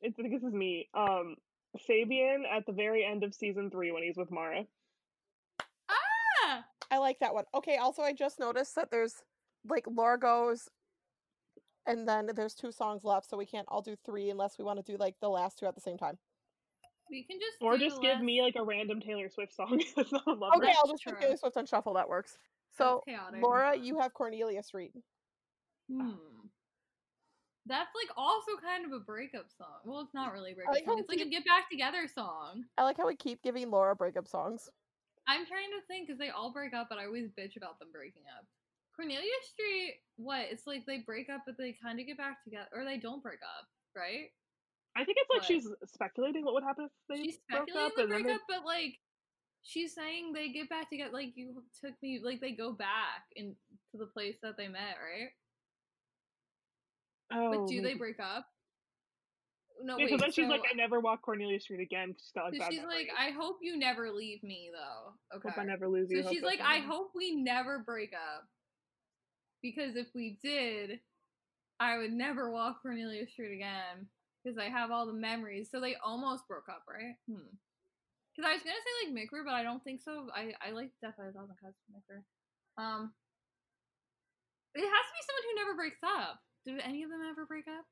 [0.00, 0.88] It's, I think this is me.
[0.94, 1.36] Um,
[1.86, 4.64] Fabian at the very end of season three when he's with Mara.
[6.90, 7.44] I like that one.
[7.54, 9.14] Okay, also I just noticed that there's
[9.68, 10.68] like Laura goes
[11.86, 14.84] and then there's two songs left, so we can't all do three unless we want
[14.84, 16.18] to do like the last two at the same time.
[17.10, 19.54] We can just Or do just the give last- me like a random Taylor Swift
[19.54, 19.82] song.
[19.96, 21.20] That's not a love Okay, That's I'll just put true.
[21.22, 21.94] Taylor Swift on shuffle.
[21.94, 22.36] That works.
[22.76, 23.02] So.
[23.40, 24.92] Laura, you have Cornelia Street.
[25.92, 26.10] Hmm.
[27.66, 29.80] That's like also kind of a breakup song.
[29.84, 30.98] Well, it's not really a breakup like song.
[31.00, 32.64] It's like a get back together song.
[32.78, 34.68] I like how we keep giving Laura breakup songs.
[35.30, 37.94] I'm trying to think because they all break up, but I always bitch about them
[37.94, 38.42] breaking up.
[38.96, 40.50] Cornelia Street, what?
[40.50, 43.22] It's like they break up, but they kind of get back together, or they don't
[43.22, 44.34] break up, right?
[44.96, 45.46] I think it's like What?
[45.46, 48.38] she's speculating what would happen if they She's broke speculating up the and then they
[48.48, 48.98] but like
[49.62, 51.12] she's saying they get back together.
[51.12, 53.54] Like you took me, like they go back in
[53.92, 55.30] to the place that they met, right?
[57.32, 58.46] Oh, but do they break up?
[59.82, 60.10] No, Yeah, wait.
[60.10, 62.12] because then she's like, I never walk Cornelia Street again.
[62.12, 63.08] 'cause She's got like so bad she's like.
[63.18, 65.14] I hope you never leave me, though.
[65.36, 65.48] Okay.
[65.48, 66.22] hope I never lose you.
[66.22, 68.46] So she's like, I never- hope we never break up.
[69.62, 71.00] Because if we did,
[71.78, 74.08] I would never walk Cornelia Street again.
[74.42, 75.70] Because I have all the memories.
[75.70, 77.16] So they almost broke up, right?
[77.28, 77.46] Hmm.
[78.34, 80.28] Because I was gonna say like Mickler, but I don't think so.
[80.34, 82.22] I I like Death by a Thousand Cuts Mickler.
[82.82, 83.12] Um,
[84.74, 86.40] it has to be someone who never breaks up.
[86.64, 87.84] Do any of them ever break up?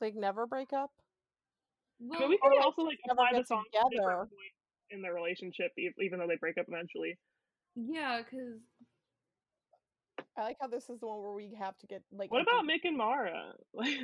[0.00, 0.90] Like never break up.
[2.04, 4.16] Well, But we or, could also like never apply the get song to different together.
[4.28, 4.60] points
[4.90, 7.16] in their relationship, even though they break up eventually.
[7.74, 8.60] yeah, because
[10.36, 12.30] I like how this is the one where we have to get like.
[12.30, 13.54] What about Mick and Mara?
[13.74, 13.98] Like,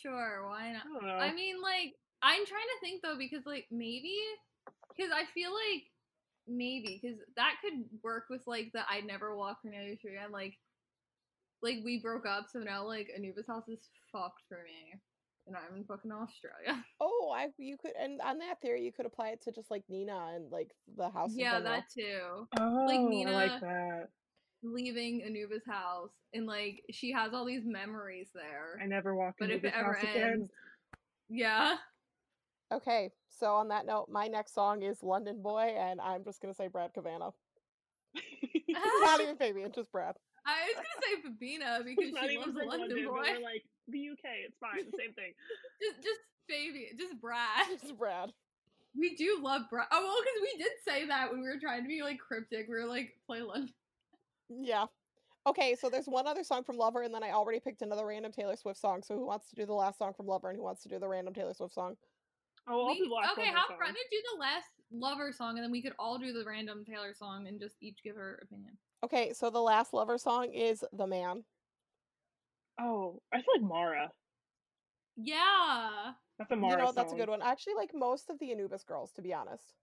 [0.00, 1.04] sure, why not?
[1.04, 1.28] I.
[1.28, 4.16] I mean, like, I'm trying to think though, because like maybe,
[4.96, 5.84] because I feel like
[6.48, 10.54] maybe because that could work with like the I'd never walk Cornelia Street and like,
[11.62, 13.80] like we broke up, so now like Anubis house is
[14.12, 14.98] fucked for me,
[15.46, 16.84] and I'm in fucking Australia.
[17.00, 19.82] Oh, I you could and on that theory you could apply it to just like
[19.88, 21.32] Nina and like the house.
[21.34, 22.46] yeah, that too.
[22.58, 24.08] oh, I Nina- like that.
[24.62, 28.78] Leaving Anubis house and like she has all these memories there.
[28.82, 30.48] I never walk But into if it ever house again.
[31.28, 31.76] yeah.
[32.72, 36.54] Okay, so on that note, my next song is London Boy, and I'm just gonna
[36.54, 37.30] say Brad Kavanaugh.
[38.68, 40.16] Not even Fabian, just Brad.
[40.46, 43.12] I was gonna say Fabina because It's she even loves London, London, boy.
[43.12, 44.46] we're like the UK.
[44.46, 44.84] It's fine.
[44.90, 45.32] The same thing.
[45.82, 47.66] just just baby, just Brad.
[47.80, 48.32] Just Brad.
[48.98, 49.86] We do love Brad.
[49.92, 52.66] Oh well, because we did say that when we were trying to be like cryptic.
[52.68, 53.72] We were like play London.
[54.48, 54.86] Yeah.
[55.46, 58.32] Okay, so there's one other song from Lover, and then I already picked another random
[58.32, 59.02] Taylor Swift song.
[59.04, 60.98] So who wants to do the last song from Lover, and who wants to do
[60.98, 61.96] the random Taylor Swift song?
[62.68, 64.04] Oh, I'll We- do the last okay, one have more Brenna song.
[64.10, 67.46] do the last lover song, and then we could all do the random Taylor song
[67.46, 68.76] and just each give her opinion.
[69.04, 71.44] Okay, so the last Lover song is The Man.
[72.80, 74.10] Oh, I feel like Mara.
[75.16, 76.12] Yeah.
[76.38, 77.42] That's a Mara you know, that's a good one.
[77.42, 79.74] I actually like most of the Anubis girls, to be honest.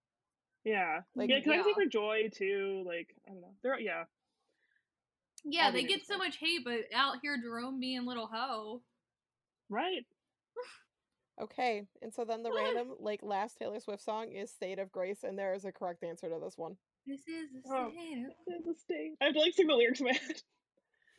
[0.64, 1.02] Yeah.
[1.16, 1.74] Like, yeah, because I can yeah.
[1.74, 2.84] see for Joy too.
[2.86, 3.54] Like, I don't know.
[3.64, 4.04] They're yeah.
[5.44, 8.82] Yeah, I'll they be get so much hate, but out here Jerome being little hoe.
[9.70, 10.06] Right.
[11.42, 15.24] Okay, and so then the random like last Taylor Swift song is "State of Grace,"
[15.24, 16.78] and there is a correct answer to this one.
[17.08, 17.90] This is the Oh.
[17.90, 19.14] state of There's a state.
[19.20, 20.42] I have to like sing the lyrics in my head.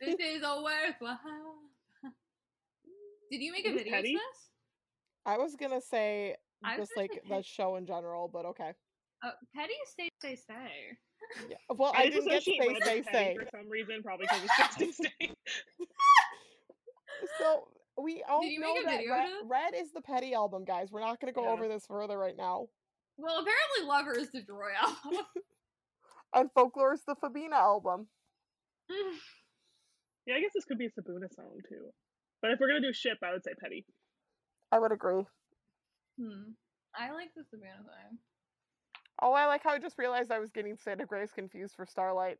[0.01, 1.55] This is a worthwhile.
[3.31, 4.13] Did you make a video to Peddie?
[4.13, 4.49] this?
[5.25, 7.43] I was gonna say I just like the Peddie.
[7.43, 8.71] show in general, but okay.
[9.23, 10.97] Uh, Peddie is stay, stay, stay.
[11.49, 11.55] Yeah.
[11.75, 13.35] Well, I, just didn't get associate stay, Red stay, Peddie stay.
[13.39, 15.31] for some reason, probably because it's stay, stay, stay.
[17.39, 17.67] So
[17.97, 19.29] we all you know make a that video Red.
[19.45, 20.91] Red is the Peddie album, guys.
[20.91, 21.49] We're not gonna go Yeah.
[21.51, 22.67] over this further right now.
[23.17, 25.25] Well, apparently Lover is the Joy album.
[26.33, 28.07] And Folklore is the Fabina album.
[30.25, 31.91] Yeah, I guess this could be a Sibuna song too.
[32.41, 33.85] But if we're gonna do ship, I would say Peddie.
[34.71, 35.23] I would agree.
[36.19, 36.51] hmm.
[36.97, 38.17] I like the Savannah song.
[39.21, 41.85] Oh, I like how I just realized I was getting State of Grace confused for
[41.85, 42.37] Starlight.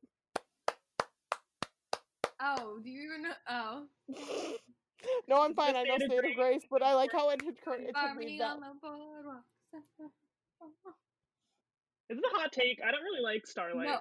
[2.41, 3.33] Oh, do you even know?
[3.49, 3.85] Oh.
[5.27, 5.75] no, I'm fine.
[5.75, 6.35] I know State of Grace.
[6.35, 8.49] Grace, but I like how it took, her- it took me me that.
[8.51, 9.43] on the boardwalk.
[12.09, 12.79] This a hot take.
[12.85, 13.87] I don't really like Starlight.
[13.87, 13.99] No.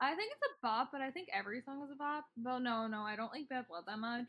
[0.00, 2.24] I think it's a bop, but I think every song is a bop.
[2.42, 4.26] Well, no, no, I don't like Bad Blood that much,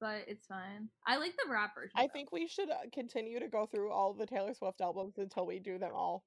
[0.00, 0.88] but it's fine.
[1.06, 1.90] I like the rap version.
[1.96, 2.12] I though.
[2.14, 5.58] think we should uh, continue to go through all the Taylor Swift albums until we
[5.58, 6.24] do them all.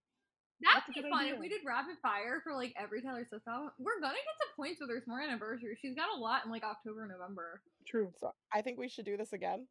[0.62, 3.72] that'd That's be fun if we did rapid fire for like every Taylor Swift album.
[3.80, 5.78] We're gonna get to points where there's more anniversaries.
[5.82, 7.62] She's got a lot in like October, November.
[7.88, 8.12] True.
[8.20, 9.66] So I think we should do this again.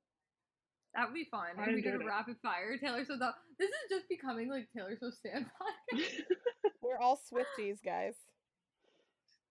[0.97, 1.55] That would be fun.
[1.59, 3.23] I if we did a rapid fire Taylor Swift.
[3.23, 6.23] al- This is just becoming like Taylor Swift podcast.
[6.82, 8.15] We're all Swifties, guys.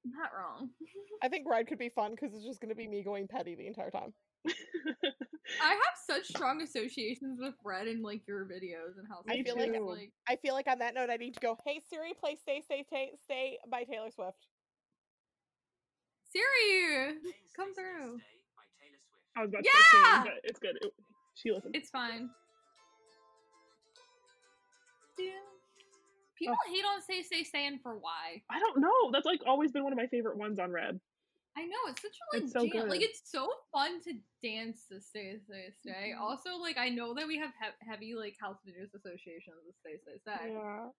[0.05, 0.69] Not wrong.
[1.23, 3.55] I think ride could be fun because it's just going to be me going Peddie
[3.55, 4.13] the entire time.
[5.61, 9.55] I have such strong associations with Red and like your videos and how I feel
[9.55, 11.57] Swift like- I feel like on that note, I need to go.
[11.65, 14.47] Hey Siri, play "Stay, Stay, Stay, Stay" by Taylor Swift.
[16.31, 17.15] Siri,
[17.55, 18.19] come through.
[19.37, 20.23] I was about to Yeah!
[20.23, 20.77] say but it's good.
[20.81, 20.93] It-
[21.35, 21.75] she listened.
[21.75, 22.29] It's fine.
[26.37, 28.41] People hate on Stay Stay Staying for why?
[28.49, 29.11] I don't know.
[29.11, 30.99] That's like always been one of my favorite ones on Red.
[31.55, 32.89] I know it's such a like It's so jam.
[32.89, 36.13] Like it's so fun to dance to Stay Stay Stay.
[36.17, 36.19] Mhm.
[36.21, 39.97] Also, like I know that we have he- heavy like house videos associations with Stay
[40.01, 40.89] Stay Stay, Yeah.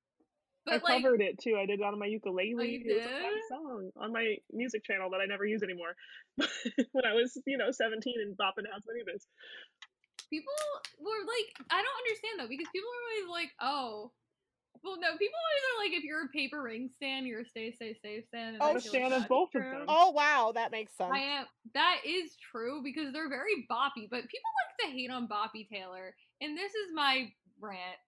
[0.65, 1.57] but I like covered it too.
[1.59, 2.55] I did it on my ukulele.
[2.55, 5.97] Oh, It was a fun song on my music channel that I never use anymore.
[6.93, 9.27] when I was, you know, 17 and bopping House Anubis.
[10.31, 10.55] people
[11.03, 14.13] were like, I don't understand though because people are always like, oh.
[14.85, 17.73] Well, no, people always are like, if you're a paper ring stan, you're a stay,
[17.73, 18.55] stay, safe stan.
[18.55, 19.85] And Oh, I I'm a feel stan like of that's both of them.
[19.89, 21.11] Oh wow, that makes sense.
[21.13, 21.47] I am.
[21.73, 26.15] That is true because they're very boppy, but people like to hate on Boppy Taylor,
[26.43, 27.99] and this is my rant.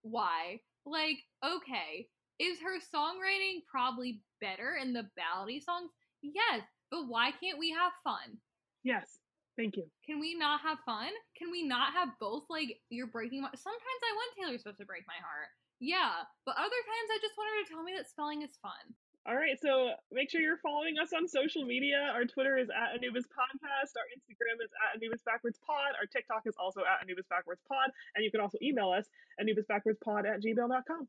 [0.00, 0.60] Why?
[0.86, 5.90] Like, okay, is her songwriting probably better in the ballady songs?
[6.22, 8.38] Yes, but why can't we have fun?
[8.82, 9.18] Yes.
[9.56, 9.86] Thank you.
[10.04, 11.10] Can we not have fun?
[11.38, 12.42] Can we not have both?
[12.50, 13.48] Like, you're breaking my.
[13.54, 15.48] Sometimes I want Taylor Swift to break my heart.
[15.80, 18.94] Yeah, but other times I just want her to tell me that spelling is fun.
[19.26, 22.12] All right, so make sure you're following us on social media.
[22.12, 23.96] Our Twitter is at Anubis Podcast.
[23.96, 25.96] Our Instagram is at Anubis Backwards Pod.
[25.98, 27.88] Our TikTok is also at Anubis Backwards Pod.
[28.14, 29.06] And you can also email us,
[29.40, 31.08] Anubis Backwards Pod at gmail.com.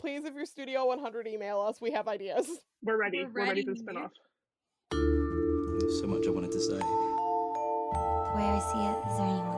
[0.00, 1.80] Please, if you're Studio 100, email us.
[1.80, 2.48] We have ideas.
[2.82, 3.24] We're ready.
[3.24, 3.98] We're We're, ready for the ready.
[4.00, 4.10] spinoff.
[6.00, 6.78] So much I wanted to say.
[6.78, 9.55] The way I see it, is there anyone